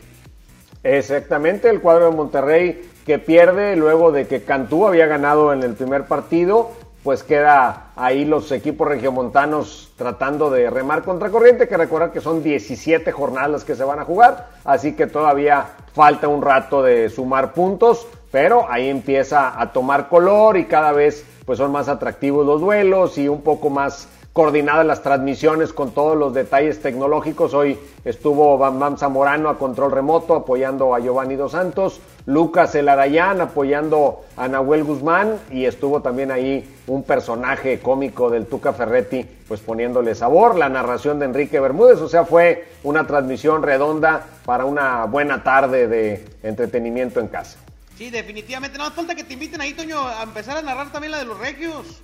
[0.84, 5.74] Exactamente, el cuadro de Monterrey que pierde luego de que Cantú había ganado en el
[5.74, 6.72] primer partido,
[7.04, 12.44] pues queda ahí los equipos regiomontanos tratando de remar contra corriente, que recordar que son
[12.44, 17.54] 17 jornadas que se van a jugar, así que todavía falta un rato de sumar
[17.54, 22.62] puntos, pero ahí empieza a tomar color y cada vez pues son más atractivos los
[22.62, 27.54] duelos y un poco más coordinadas las transmisiones con todos los detalles tecnológicos.
[27.54, 33.42] Hoy estuvo Bam Bam Zamorano a control remoto apoyando a Giovanni Dos Santos, Lucas Elarayán
[33.42, 39.60] apoyando a Nahuel Guzmán y estuvo también ahí un personaje cómico del Tuca Ferretti pues
[39.60, 45.04] poniéndole sabor, la narración de Enrique Bermúdez, o sea, fue una transmisión redonda para una
[45.06, 47.58] buena tarde de entretenimiento en casa.
[47.98, 51.20] Sí, definitivamente, no falta que te inviten ahí, Toño, a empezar a narrar también la
[51.20, 52.02] de los regios.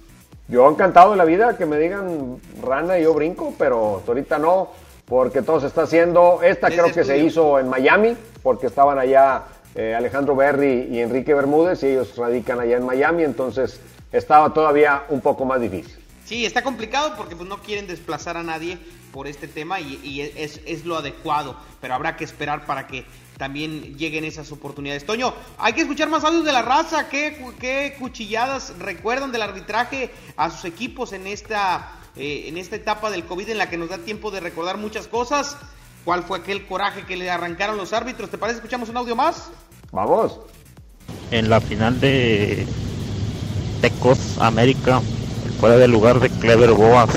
[0.49, 4.69] Yo encantado de la vida que me digan rana y yo brinco, pero ahorita no,
[5.05, 6.41] porque todo se está haciendo.
[6.41, 9.43] Esta creo que se hizo en Miami, porque estaban allá
[9.75, 13.79] eh, Alejandro Berry y Enrique Bermúdez y ellos radican allá en Miami, entonces
[14.11, 15.95] estaba todavía un poco más difícil.
[16.25, 18.77] Sí, está complicado porque pues, no quieren desplazar a nadie
[19.13, 23.05] por este tema y, y es, es, lo adecuado, pero habrá que esperar para que
[23.37, 25.05] también lleguen esas oportunidades.
[25.05, 27.07] Toño, hay que escuchar más audios de la raza.
[27.09, 33.09] ¿Qué, qué cuchilladas recuerdan del arbitraje a sus equipos en esta, eh, en esta etapa
[33.09, 35.57] del COVID en la que nos da tiempo de recordar muchas cosas?
[36.03, 38.29] ¿Cuál fue aquel coraje que le arrancaron los árbitros?
[38.29, 38.57] ¿Te parece?
[38.57, 39.49] ¿Escuchamos un audio más?
[39.91, 40.39] Vamos.
[41.31, 42.65] En la final de
[43.81, 45.01] Tecos América,
[45.59, 47.09] fuera del lugar de Clever Boas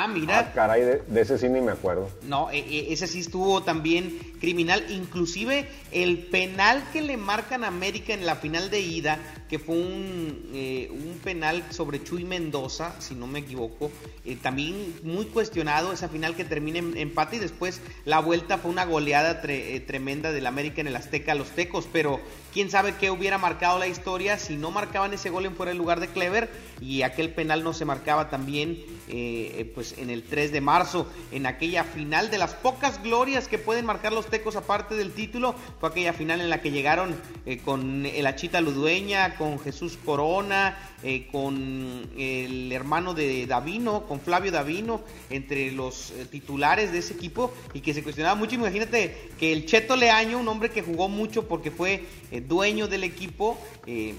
[0.00, 0.38] Ah, mira.
[0.38, 2.08] Ah, caray, de, de, ese sí ni me acuerdo.
[2.22, 4.84] No, e, e, ese sí estuvo también criminal.
[4.90, 9.18] Inclusive el penal que le marcan a América en la final de ida,
[9.48, 10.90] que fue un, eh,
[11.24, 13.90] penal sobre Chuy Mendoza, si no me equivoco,
[14.24, 18.70] eh, también muy cuestionado esa final que termina en empate y después la vuelta fue
[18.70, 22.20] una goleada tre, eh, tremenda del América en el Azteca a los Tecos, pero
[22.52, 25.78] quién sabe qué hubiera marcado la historia si no marcaban ese gol en fuera del
[25.78, 28.78] lugar de Clever y aquel penal no se marcaba también
[29.08, 33.58] eh, pues en el 3 de marzo, en aquella final de las pocas glorias que
[33.58, 37.14] pueden marcar los tecos aparte del título, fue aquella final en la que llegaron
[37.46, 44.20] eh, con el Achita Ludueña, con Jesús Corona, eh, con el hermano de Davino, con
[44.20, 45.00] Flavio Davino,
[45.30, 48.54] entre los eh, titulares de ese equipo y que se cuestionaba mucho.
[48.54, 52.04] Imagínate que el Cheto Leaño, un hombre que jugó mucho porque fue
[52.46, 53.58] dueño del equipo,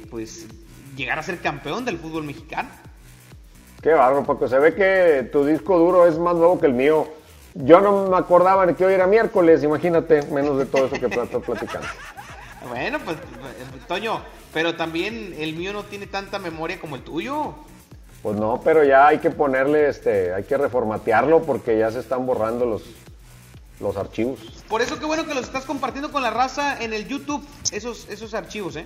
[0.09, 0.47] pues
[0.95, 2.69] llegar a ser campeón del fútbol mexicano.
[3.81, 4.47] Qué bárbaro, Paco.
[4.47, 7.07] Se ve que tu disco duro es más nuevo que el mío.
[7.53, 11.07] Yo no me acordaba de que hoy era miércoles, imagínate, menos de todo eso que
[11.07, 11.87] estás platicando.
[12.67, 13.17] Bueno, pues,
[13.87, 14.21] Toño,
[14.53, 17.55] pero también el mío no tiene tanta memoria como el tuyo.
[18.21, 22.25] Pues no, pero ya hay que ponerle, este, hay que reformatearlo porque ya se están
[22.25, 22.83] borrando los,
[23.79, 24.39] los archivos.
[24.67, 28.09] Por eso qué bueno que los estás compartiendo con la raza en el YouTube, esos,
[28.09, 28.85] esos archivos, ¿eh?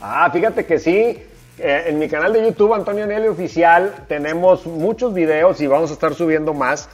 [0.00, 5.12] Ah, fíjate que sí, eh, en mi canal de YouTube, Antonio Nelly Oficial, tenemos muchos
[5.12, 6.88] videos y vamos a estar subiendo más.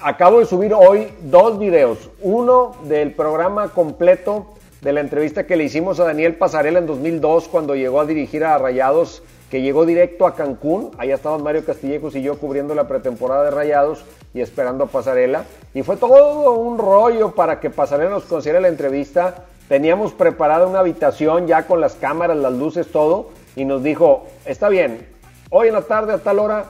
[0.00, 2.10] Acabo de subir hoy dos videos.
[2.20, 4.46] Uno del programa completo
[4.82, 8.44] de la entrevista que le hicimos a Daniel Pasarela en 2002 cuando llegó a dirigir
[8.44, 10.92] a Rayados, que llegó directo a Cancún.
[10.98, 15.44] Allá estaban Mario Castillejos y yo cubriendo la pretemporada de Rayados y esperando a Pasarela.
[15.72, 19.46] Y fue todo un rollo para que Pasarela nos considere la entrevista.
[19.68, 24.68] Teníamos preparada una habitación ya con las cámaras, las luces, todo y nos dijo, está
[24.68, 25.08] bien,
[25.50, 26.66] hoy en la tarde a tal hora,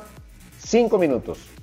[0.58, 1.53] cinco minutos.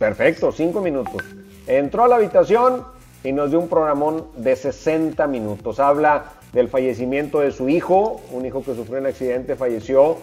[0.00, 1.22] Perfecto, cinco minutos.
[1.66, 2.86] Entró a la habitación
[3.22, 5.78] y nos dio un programón de 60 minutos.
[5.78, 6.24] Habla
[6.54, 10.16] del fallecimiento de su hijo, un hijo que sufrió un accidente, falleció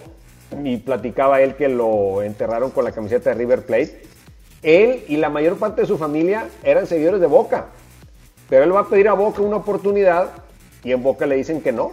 [0.63, 4.01] y platicaba él que lo enterraron con la camiseta de River Plate.
[4.63, 7.67] Él y la mayor parte de su familia eran seguidores de Boca,
[8.49, 10.31] pero él va a pedir a Boca una oportunidad
[10.83, 11.91] y en Boca le dicen que no,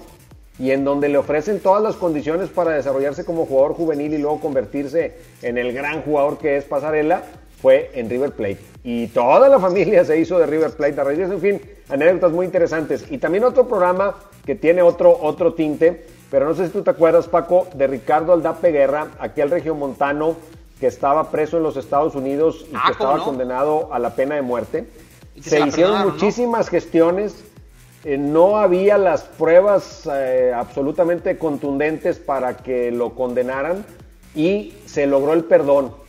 [0.59, 4.41] y en donde le ofrecen todas las condiciones para desarrollarse como jugador juvenil y luego
[4.41, 7.25] convertirse en el gran jugador que es Pasarela,
[7.65, 8.59] fue en River Plate.
[8.83, 12.45] Y toda la familia se hizo de River Plate a raíz en fin, anécdotas muy
[12.45, 13.07] interesantes.
[13.11, 16.91] Y también otro programa que tiene otro, otro tinte, pero no sé si tú te
[16.91, 20.37] acuerdas, Paco, de Ricardo Aldape Guerra, aquel regiomontano
[20.79, 24.35] que estaba preso en los Estados Unidos y Ah, que estaba condenado a la pena
[24.35, 24.85] de muerte.
[25.41, 27.45] Se hicieron muchísimas gestiones
[28.05, 33.87] eh, no había las pruebas eh, absolutamente contundentes para que lo condenaran
[34.35, 36.04] y se logró el perdón.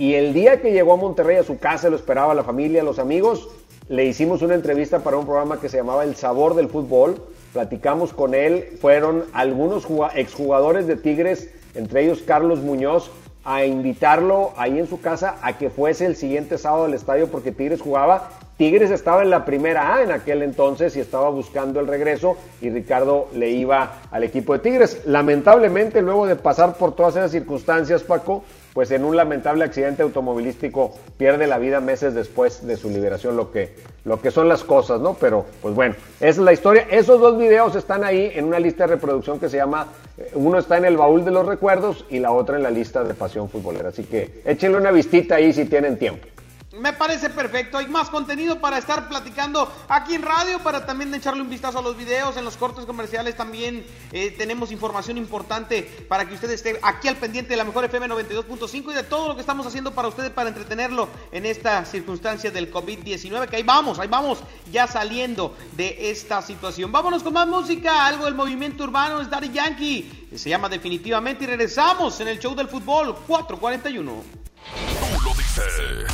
[0.00, 2.98] Y el día que llegó a Monterrey a su casa, lo esperaba la familia, los
[2.98, 3.50] amigos,
[3.90, 7.22] le hicimos una entrevista para un programa que se llamaba El Sabor del Fútbol.
[7.52, 13.10] Platicamos con él, fueron algunos exjugadores de Tigres, entre ellos Carlos Muñoz,
[13.44, 17.52] a invitarlo ahí en su casa a que fuese el siguiente sábado al estadio porque
[17.52, 18.30] Tigres jugaba.
[18.56, 22.70] Tigres estaba en la primera A en aquel entonces y estaba buscando el regreso y
[22.70, 25.02] Ricardo le iba al equipo de Tigres.
[25.04, 30.94] Lamentablemente, luego de pasar por todas esas circunstancias, Paco, pues en un lamentable accidente automovilístico
[31.16, 35.00] pierde la vida meses después de su liberación, lo que, lo que son las cosas,
[35.00, 35.14] ¿no?
[35.14, 36.86] Pero pues bueno, es la historia.
[36.90, 40.58] Esos dos videos están ahí en una lista de reproducción que se llama, eh, uno
[40.58, 43.48] está en el baúl de los recuerdos y la otra en la lista de pasión
[43.48, 43.88] futbolera.
[43.88, 46.26] Así que échenle una vistita ahí si tienen tiempo.
[46.72, 47.78] Me parece perfecto.
[47.78, 51.82] Hay más contenido para estar platicando aquí en radio, para también echarle un vistazo a
[51.82, 56.78] los videos, en los cortes comerciales también eh, tenemos información importante para que usted esté
[56.82, 59.92] aquí al pendiente de la mejor FM 92.5 y de todo lo que estamos haciendo
[59.92, 64.38] para ustedes para entretenerlo en esta circunstancia del COVID-19, que ahí vamos, ahí vamos
[64.70, 66.92] ya saliendo de esta situación.
[66.92, 71.46] Vámonos con más música, algo del movimiento urbano es Daddy Yankee, se llama definitivamente y
[71.48, 74.22] regresamos en el show del fútbol 441.
[74.62, 76.09] Tú lo dices.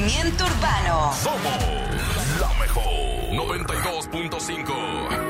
[0.00, 1.12] Urbano.
[1.12, 1.58] Somos
[2.40, 2.84] la mejor.
[3.32, 5.28] 92.5.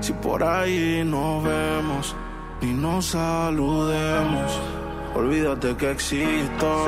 [0.00, 2.14] Si por ahí nos vemos
[2.60, 4.60] y nos saludemos,
[5.14, 6.86] olvídate que existo.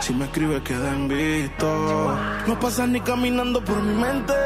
[0.00, 2.16] Si me escribes queda en visto.
[2.46, 4.45] No pasas ni caminando por mi mente.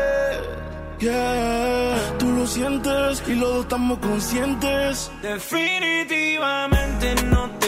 [1.00, 5.10] Yeah, tú lo sientes y los dos estamos conscientes.
[5.22, 7.59] Definitivamente no te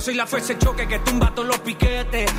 [0.00, 2.30] pero soy la fuerza de choque que tumba todos los piquetes.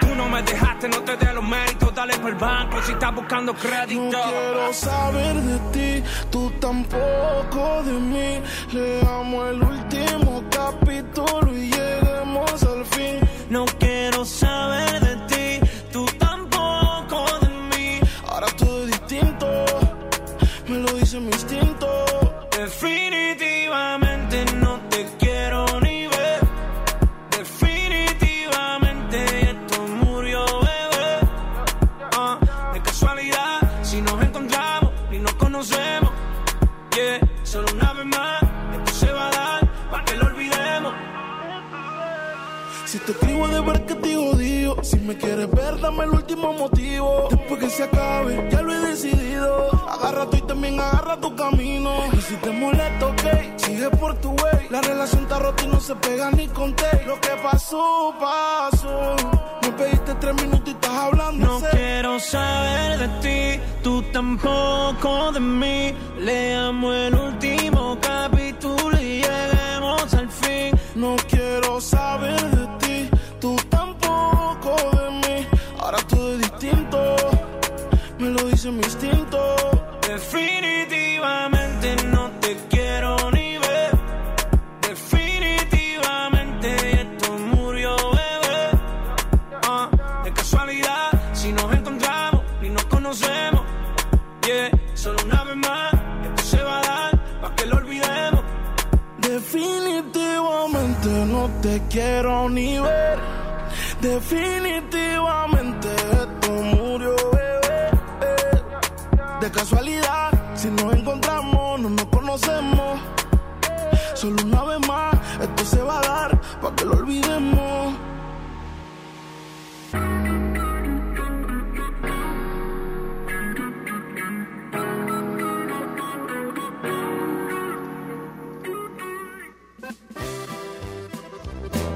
[0.00, 3.14] Tú no me dejaste, no te dé los méritos, dale por el banco si estás
[3.14, 4.02] buscando crédito.
[4.02, 8.42] No quiero saber de ti, tú tampoco de mí.
[8.72, 13.20] Leamos el último capítulo y lleguemos al fin.
[13.48, 13.89] No quiero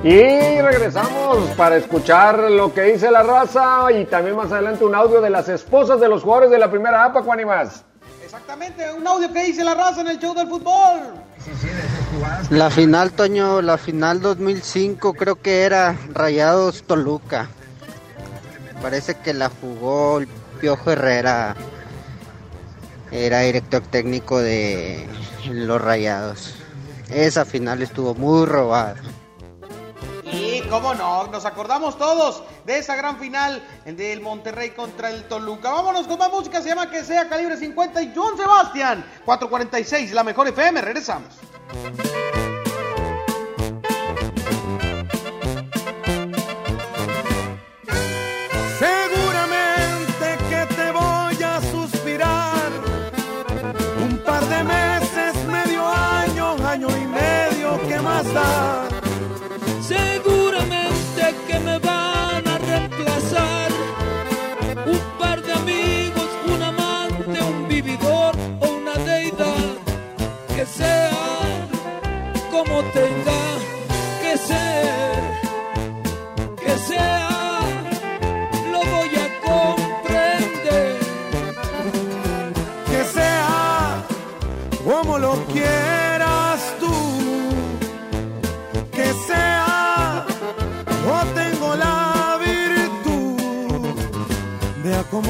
[0.05, 5.23] Y regresamos para escuchar lo que dice la raza y también más adelante un audio
[5.23, 7.85] de las esposas de los jugadores de la primera APA, Juan y más.
[8.23, 11.01] Exactamente, un audio que dice la raza en el show del fútbol.
[12.51, 17.49] La final, Toño, la final 2005 creo que era Rayados Toluca.
[18.83, 20.29] Parece que la jugó el
[20.61, 21.57] Piojo Herrera.
[23.11, 25.07] Era director técnico de
[25.51, 26.57] los Rayados.
[27.09, 28.97] Esa final estuvo muy robada.
[30.75, 35.71] Cómo no, nos acordamos todos de esa gran final del Monterrey contra el Toluca.
[35.71, 40.25] Vámonos con más música, se llama Que sea calibre 50 y John Sebastián, 446, la
[40.25, 41.29] mejor FM, regresamos.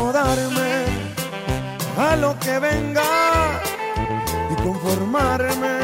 [0.04, 0.84] Acomodarme
[1.96, 3.60] a lo que venga
[4.50, 5.78] y conformarme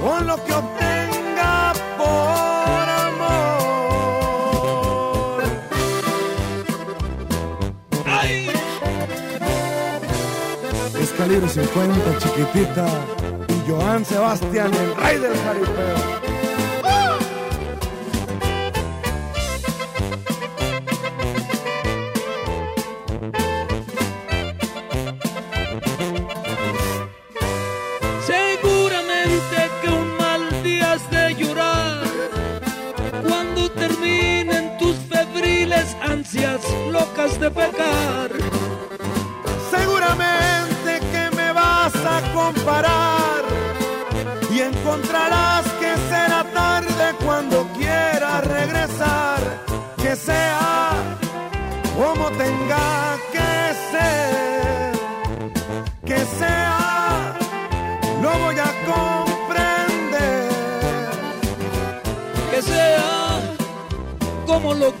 [0.00, 3.42] con lo que obtenga por amor.
[8.06, 8.50] ¡Ay!
[11.00, 12.86] Es calibre 50, chiquitita,
[13.48, 16.17] y Joan Sebastián, el rey del jaripeo.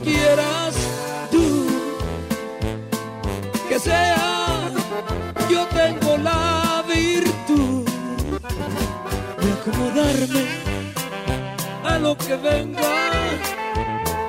[0.02, 0.74] Quieras
[1.30, 1.66] tú.
[3.68, 4.70] Que sea,
[5.50, 7.84] yo tengo la virtud
[9.40, 10.46] de acomodarme
[11.84, 12.82] a lo que venga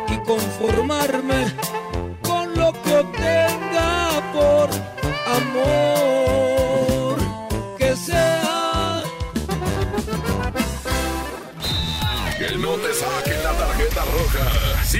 [0.09, 1.53] y conformarme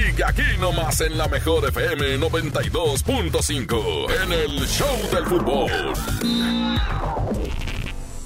[0.00, 5.70] Sigue aquí nomás en la mejor FM 92.5 en el Show del Fútbol.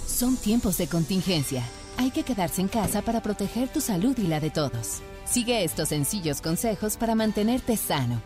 [0.07, 1.65] Son tiempos de contingencia.
[1.97, 5.03] Hay que quedarse en casa para proteger tu salud y la de todos.
[5.25, 8.23] Sigue estos sencillos consejos para mantenerte sano.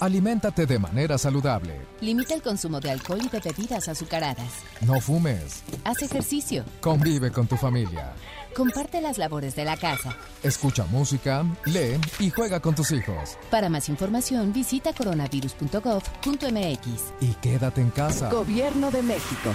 [0.00, 1.80] Aliméntate de manera saludable.
[2.00, 4.52] Limita el consumo de alcohol y de bebidas azucaradas.
[4.80, 5.62] No fumes.
[5.84, 6.64] Haz ejercicio.
[6.80, 8.14] Convive con tu familia.
[8.54, 10.16] Comparte las labores de la casa.
[10.42, 13.38] Escucha música, lee y juega con tus hijos.
[13.50, 17.02] Para más información, visita coronavirus.gov.mx.
[17.20, 18.30] Y quédate en casa.
[18.30, 19.54] Gobierno de México.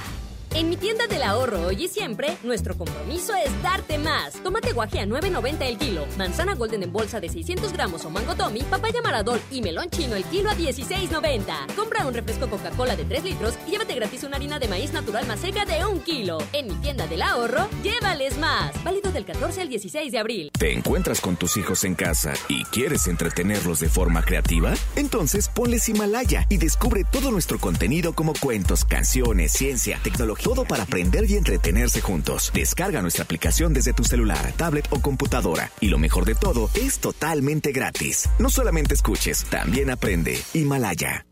[0.56, 4.34] En mi tienda del ahorro hoy y siempre, nuestro compromiso es darte más.
[4.44, 8.36] Tomate guaje a 9.90 el kilo, manzana golden en bolsa de 600 gramos o mango
[8.36, 11.74] tommy, papaya maradol y melón chino el kilo a 16.90.
[11.76, 15.26] Compra un refresco Coca-Cola de 3 litros y llévate gratis una harina de maíz natural
[15.26, 16.38] más seca de un kilo.
[16.54, 18.72] En mi tienda del ahorro, llévales más.
[18.84, 20.52] Válido del 14 al 16 de abril.
[20.60, 24.76] ¿Te encuentras con tus hijos en casa y quieres entretenerlos de forma creativa?
[24.96, 30.84] Entonces ponles Himalaya y descubre todo nuestro contenido como cuentos, canciones, ciencia, tecnología, todo para
[30.84, 32.52] aprender y entretenerse juntos.
[32.54, 35.72] Descarga nuestra aplicación desde tu celular, tablet o computadora.
[35.80, 38.30] Y lo mejor de todo, es totalmente gratis.
[38.38, 40.38] No solamente escuches, también aprende.
[40.54, 41.26] Himalaya.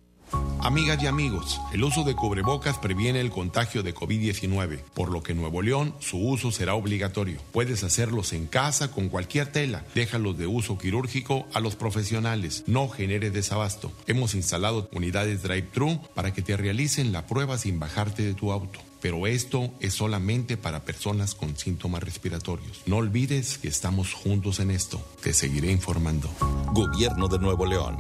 [0.62, 5.34] Amigas y amigos, el uso de cubrebocas previene el contagio de COVID-19, por lo que
[5.34, 7.42] en Nuevo León su uso será obligatorio.
[7.52, 9.84] Puedes hacerlos en casa con cualquier tela.
[9.96, 12.64] Déjalos de uso quirúrgico a los profesionales.
[12.68, 13.92] No genere desabasto.
[14.08, 18.80] Hemos instalado unidades drive-thru para que te realicen la prueba sin bajarte de tu auto.
[19.02, 22.84] Pero esto es solamente para personas con síntomas respiratorios.
[22.86, 25.02] No olvides que estamos juntos en esto.
[25.24, 26.30] Te seguiré informando.
[26.74, 27.98] Gobierno de Nuevo León.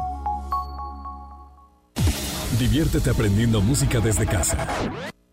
[2.59, 4.67] Diviértete aprendiendo música desde casa.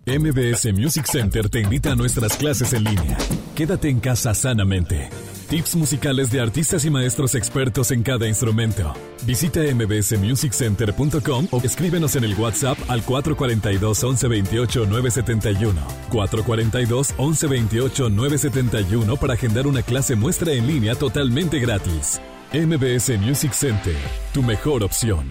[0.06, 3.18] MBS Music Center te invita a nuestras clases en línea.
[3.54, 5.10] Quédate en casa sanamente.
[5.48, 8.92] Tips musicales de artistas y maestros expertos en cada instrumento.
[9.24, 15.80] Visita mbsmusiccenter.com o escríbenos en el WhatsApp al 442 1128 971.
[16.10, 22.20] 442 1128 971 para agendar una clase muestra en línea totalmente gratis.
[22.52, 23.96] MBS Music Center,
[24.34, 25.26] tu mejor opción.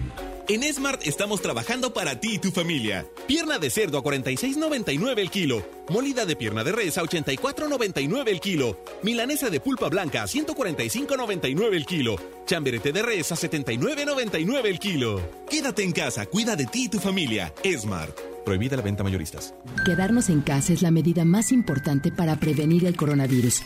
[0.48, 3.06] En Smart estamos trabajando para ti y tu familia.
[3.28, 5.77] Pierna de cerdo a 46.99 el kilo.
[5.90, 8.78] Molida de pierna de res a 84.99 el kilo.
[9.02, 12.16] Milanesa de pulpa blanca a 145.99 el kilo.
[12.44, 15.20] Chamberete de res a 79.99 el kilo.
[15.48, 17.54] Quédate en casa, cuida de ti y tu familia.
[17.64, 18.14] Smart.
[18.44, 19.54] Prohibida la venta mayoristas.
[19.86, 23.62] Quedarnos en casa es la medida más importante para prevenir el coronavirus.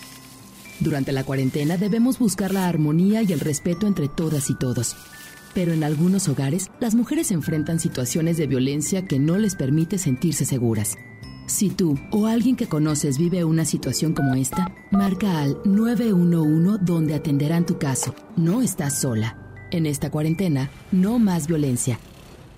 [0.79, 4.97] Durante la cuarentena debemos buscar la armonía y el respeto entre todas y todos.
[5.55, 10.45] Pero en algunos hogares, las mujeres enfrentan situaciones de violencia que no les permite sentirse
[10.45, 10.97] seguras.
[11.47, 17.15] Si tú o alguien que conoces vive una situación como esta, marca al 911 donde
[17.15, 18.15] atenderán tu caso.
[18.37, 19.39] No estás sola.
[19.71, 21.99] En esta cuarentena, no más violencia.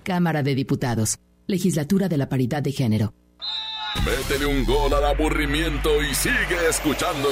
[0.02, 1.18] Cámara de Diputados.
[1.46, 3.14] Legislatura de la Paridad de Género.
[4.04, 7.28] Métele un gol al aburrimiento y sigue escuchando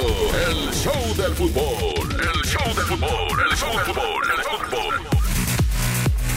[0.48, 2.08] el show del fútbol.
[2.12, 5.21] El show del fútbol, el show del fútbol, el fútbol.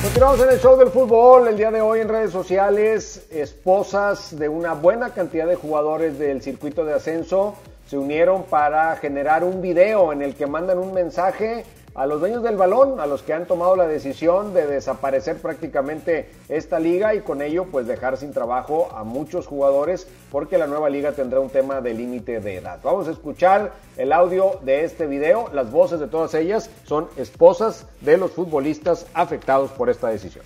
[0.06, 1.48] Continuamos en el show del fútbol.
[1.48, 6.44] El día de hoy en redes sociales, esposas de una buena cantidad de jugadores del
[6.44, 7.56] circuito de ascenso
[7.88, 11.66] se unieron para generar un video en el que mandan un mensaje
[11.96, 16.30] a los dueños del balón, a los que han tomado la decisión de desaparecer prácticamente
[16.50, 20.90] esta liga y con ello pues dejar sin trabajo a muchos jugadores porque la nueva
[20.90, 22.80] liga tendrá un tema de límite de edad.
[22.84, 27.88] Vamos a escuchar el audio de este video, las voces de todas ellas son esposas
[28.02, 30.44] de los futbolistas afectados por esta decisión.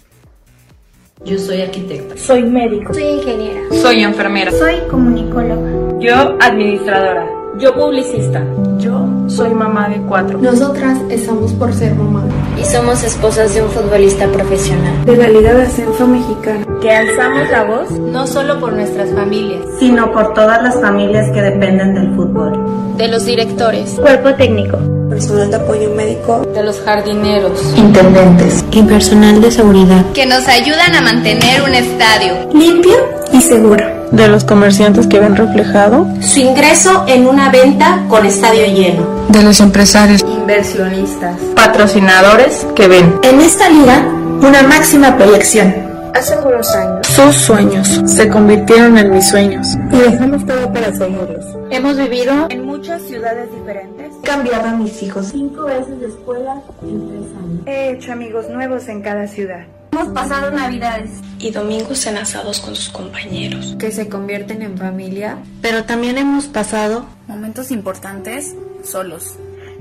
[1.26, 2.16] Yo soy arquitecta.
[2.16, 2.94] Soy médico.
[2.94, 3.62] Soy ingeniera.
[3.72, 4.52] Soy enfermera.
[4.52, 6.00] Soy comunicóloga.
[6.00, 7.28] Yo administradora.
[7.60, 8.42] Yo publicista.
[8.78, 10.40] Yo soy mamá de cuatro.
[10.40, 12.24] Nosotras estamos por ser mamá.
[12.58, 15.04] Y somos esposas de un futbolista profesional.
[15.04, 16.66] De la Liga de Ascenso Mexicana.
[16.80, 21.42] Que alzamos la voz no solo por nuestras familias, sino por todas las familias que
[21.42, 22.96] dependen del fútbol.
[22.96, 24.00] De los directores.
[24.00, 24.78] Cuerpo técnico.
[25.10, 26.42] Personal de apoyo médico.
[26.54, 27.74] De los jardineros.
[27.76, 28.64] Intendentes.
[28.72, 30.06] Y personal de seguridad.
[30.14, 32.96] Que nos ayudan a mantener un estadio limpio
[33.34, 33.99] y seguro.
[34.12, 39.06] De los comerciantes que ven reflejado su ingreso en una venta con estadio lleno.
[39.30, 44.00] De los empresarios, inversionistas, patrocinadores que ven en esta liga
[44.42, 45.74] una máxima proyección.
[46.16, 51.46] Hace algunos años, sus sueños se convirtieron en mis sueños y dejamos todo para seguirlos.
[51.70, 54.12] Hemos vivido en muchas ciudades diferentes.
[54.24, 57.62] He cambiado a mis hijos cinco veces de escuela en tres años.
[57.68, 59.66] He hecho amigos nuevos en cada ciudad.
[59.92, 65.38] Hemos pasado navidades y domingos en asados con sus compañeros, que se convierten en familia,
[65.62, 69.36] pero también hemos pasado momentos importantes solos.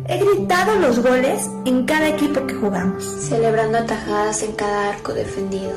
[0.06, 5.72] He gritado los goles en cada equipo que jugamos, celebrando atajadas en cada arco defendido.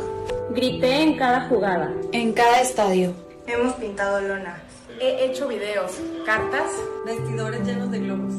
[0.52, 3.14] Grité en cada jugada, en cada estadio.
[3.48, 4.60] Hemos pintado lonas.
[5.00, 5.92] He hecho videos,
[6.26, 6.72] cartas,
[7.06, 8.34] vestidores llenos de globos.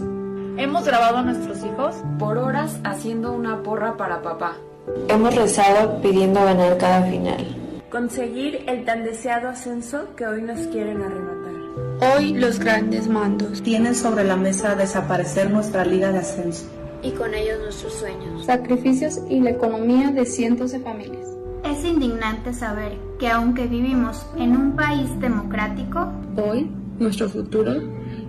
[0.57, 4.57] Hemos grabado a nuestros hijos por horas haciendo una porra para papá.
[5.09, 7.57] Hemos rezado pidiendo ganar cada final.
[7.91, 12.17] Conseguir el tan deseado ascenso que hoy nos quieren arrebatar.
[12.17, 16.67] Hoy los grandes mandos tienen sobre la mesa desaparecer nuestra liga de ascenso.
[17.03, 18.45] Y con ellos nuestros sueños.
[18.45, 21.29] Sacrificios y la economía de cientos de familias.
[21.65, 26.69] Es indignante saber que aunque vivimos en un país democrático, hoy
[26.99, 27.75] nuestro futuro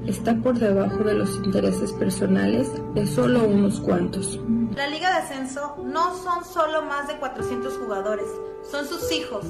[0.07, 4.39] está por debajo de los intereses personales de solo unos cuantos.
[4.75, 8.25] La Liga de Ascenso no son solo más de 400 jugadores,
[8.69, 9.45] son sus hijos,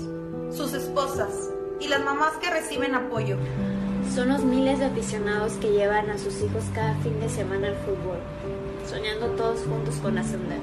[0.52, 1.50] sus esposas
[1.80, 3.38] y las mamás que reciben apoyo.
[4.14, 7.76] Son los miles de aficionados que llevan a sus hijos cada fin de semana al
[7.78, 8.18] fútbol,
[8.88, 10.60] soñando todos juntos con ascender.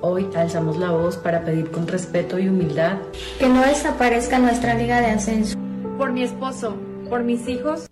[0.00, 2.98] Hoy alzamos la voz para pedir con respeto y humildad
[3.38, 5.56] que no desaparezca nuestra Liga de Ascenso.
[5.96, 6.76] Por mi esposo,
[7.08, 7.86] por mis hijos.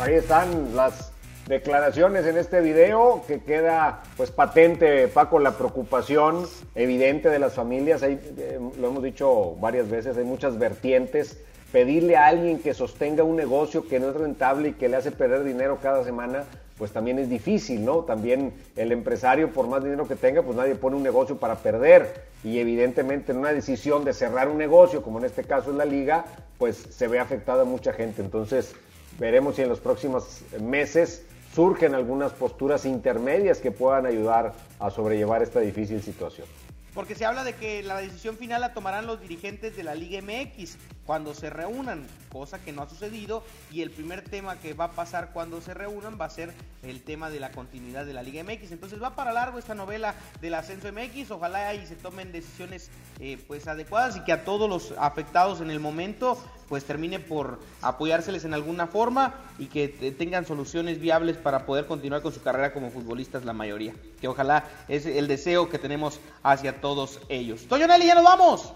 [0.00, 1.12] Ahí están las
[1.46, 8.02] declaraciones en este video que queda pues patente, Paco, la preocupación evidente de las familias.
[8.02, 11.38] Hay, eh, lo hemos dicho varias veces, hay muchas vertientes.
[11.70, 15.12] Pedirle a alguien que sostenga un negocio que no es rentable y que le hace
[15.12, 16.44] perder dinero cada semana,
[16.78, 17.98] pues también es difícil, ¿no?
[18.04, 22.24] También el empresario, por más dinero que tenga, pues nadie pone un negocio para perder.
[22.42, 25.84] Y evidentemente en una decisión de cerrar un negocio, como en este caso es la
[25.84, 26.24] liga,
[26.56, 28.22] pues se ve afectada mucha gente.
[28.22, 28.74] Entonces,
[29.20, 35.42] veremos si en los próximos meses surgen algunas posturas intermedias que puedan ayudar a sobrellevar
[35.42, 36.48] esta difícil situación.
[36.94, 40.20] Porque se habla de que la decisión final la tomarán los dirigentes de la Liga
[40.20, 40.76] MX
[41.06, 43.42] cuando se reúnan, cosa que no ha sucedido.
[43.70, 47.02] Y el primer tema que va a pasar cuando se reúnan va a ser el
[47.02, 48.72] tema de la continuidad de la Liga MX.
[48.72, 51.30] Entonces va para largo esta novela del ascenso MX.
[51.30, 55.70] Ojalá ahí se tomen decisiones eh, pues adecuadas y que a todos los afectados en
[55.70, 56.38] el momento
[56.68, 62.22] pues termine por apoyárseles en alguna forma y que tengan soluciones viables para poder continuar
[62.22, 63.92] con su carrera como futbolistas la mayoría.
[64.20, 67.66] Que ojalá es el deseo que tenemos hacia todos ellos.
[67.68, 68.72] Toño Nelly, ya nos vamos.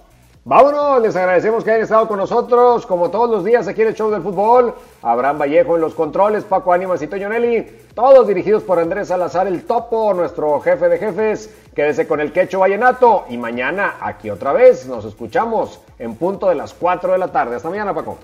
[0.46, 3.94] Vámonos, les agradecemos que hayan estado con nosotros, como todos los días aquí en el
[3.94, 4.74] Show del Fútbol.
[5.00, 9.46] Abraham Vallejo en los controles, Paco Ánimas y Toño Nelly, todos dirigidos por Andrés Salazar,
[9.46, 11.50] el topo, nuestro jefe de jefes.
[11.74, 16.56] Quédese con el quecho vallenato y mañana aquí otra vez nos escuchamos en punto de
[16.56, 17.56] las 4 de la tarde.
[17.56, 18.18] Hasta mañana, Paco.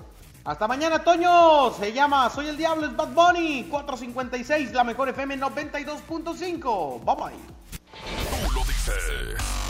[0.45, 1.71] Hasta mañana, Toño.
[1.71, 3.63] Se llama Soy el Diablo, es Bad Bunny.
[3.63, 7.03] 456, la mejor FM 92.5.
[7.03, 7.80] Bye bye.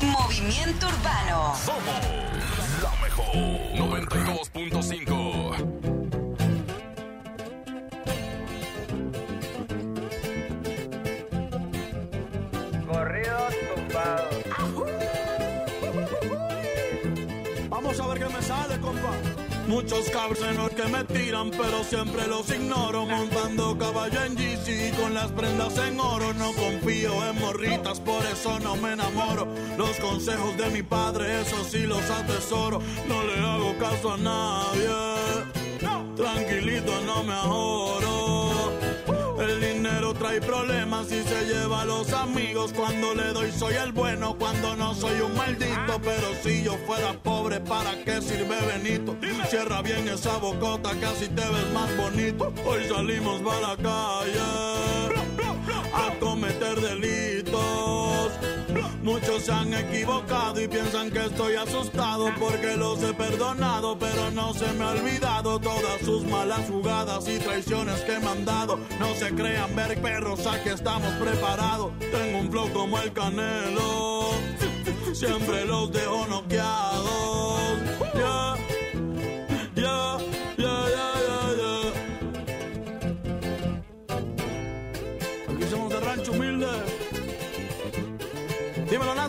[0.01, 1.53] Movimiento Urbano.
[1.66, 1.84] Somos
[2.82, 3.36] la mejor
[3.76, 5.55] 92.5.
[12.88, 14.36] Corridos tumbados.
[17.70, 19.12] Vamos a ver qué me sale, compa.
[19.68, 23.05] Muchos cabrones que me tiran, pero siempre los ignoro.
[23.05, 26.34] Montando caballo en GC con las prendas en oro.
[26.34, 29.47] No confío en morritas, por eso no me enamoro.
[29.77, 32.79] Los consejos de mi padre, eso sí los atesoro.
[33.07, 34.89] No le hago caso a nadie.
[36.15, 38.11] Tranquilito, no me ahorro.
[39.51, 42.71] El dinero trae problemas y se lleva a los amigos.
[42.73, 45.99] Cuando le doy soy el bueno, cuando no soy un maldito.
[46.01, 49.17] Pero si yo fuera pobre, ¿para qué sirve Benito?
[49.49, 52.53] Cierra bien esa bocota así te ves más bonito.
[52.65, 54.39] Hoy salimos para la calle
[55.93, 57.50] a cometer delitos.
[59.03, 64.53] Muchos se han equivocado y piensan que estoy asustado porque los he perdonado, pero no
[64.53, 68.79] se me ha olvidado todas sus malas jugadas y traiciones que me han dado.
[68.99, 71.91] No se crean ver perros, aquí estamos preparados.
[71.99, 74.29] Tengo un flow como el canelo,
[75.13, 77.40] siempre los dejo noqueados.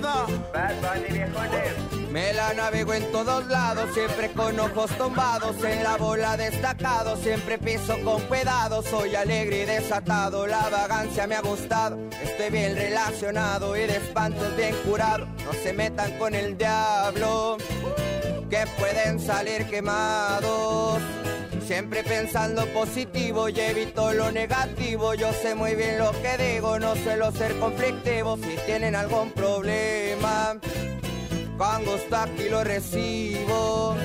[0.02, 0.26] Dímelo, nada.
[0.52, 2.10] Bad Bunny, viejones.
[2.10, 7.56] Me la navego en todos lados, siempre con ojos tombados, en la bola destacado, siempre
[7.56, 13.74] piso con cuidado, soy alegre y desatado, la vagancia me ha gustado, estoy bien relacionado
[13.76, 17.56] y de espantos bien curado, no se metan con el diablo,
[18.50, 21.21] que pueden salir quemados.
[21.72, 25.14] Siempre pensando positivo y evito lo negativo.
[25.14, 28.36] Yo sé muy bien lo que digo, no suelo ser conflictivo.
[28.36, 30.60] Si tienen algún problema,
[31.56, 33.96] con gusto aquí lo recibo.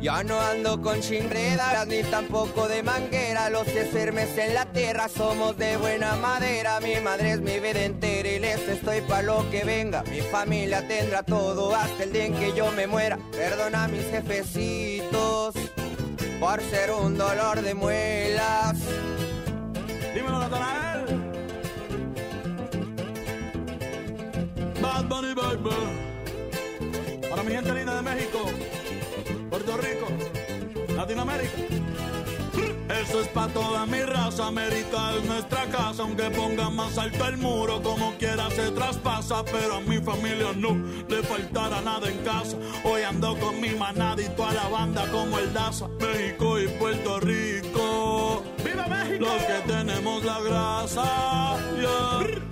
[0.00, 3.50] Ya no ando con chingredas ni tampoco de manguera.
[3.50, 6.78] Los que sermes en la tierra somos de buena madera.
[6.78, 10.04] Mi madre es mi vida entera y les estoy pa' lo que venga.
[10.04, 13.18] Mi familia tendrá todo hasta el día en que yo me muera.
[13.32, 15.56] Perdona a mis jefecitos
[16.42, 18.76] por ser un dolor de muelas.
[20.12, 21.04] Dímelo, Natanael.
[24.80, 27.20] Bad Bunny Baby.
[27.30, 28.40] Para mi gente linda de México,
[29.50, 30.08] Puerto Rico,
[30.96, 31.81] Latinoamérica.
[33.02, 37.36] Eso es pa' toda mi raza, América es nuestra casa, aunque ponga más alto el
[37.36, 40.76] muro, como quiera se traspasa, pero a mi familia no
[41.08, 42.56] le faltará nada en casa.
[42.84, 47.18] Hoy ando con mi manada y toda la banda como el Daza, México y Puerto
[47.18, 48.44] Rico.
[48.64, 49.26] ¡Viva México!
[49.26, 52.51] Los que tenemos la grasa, yeah.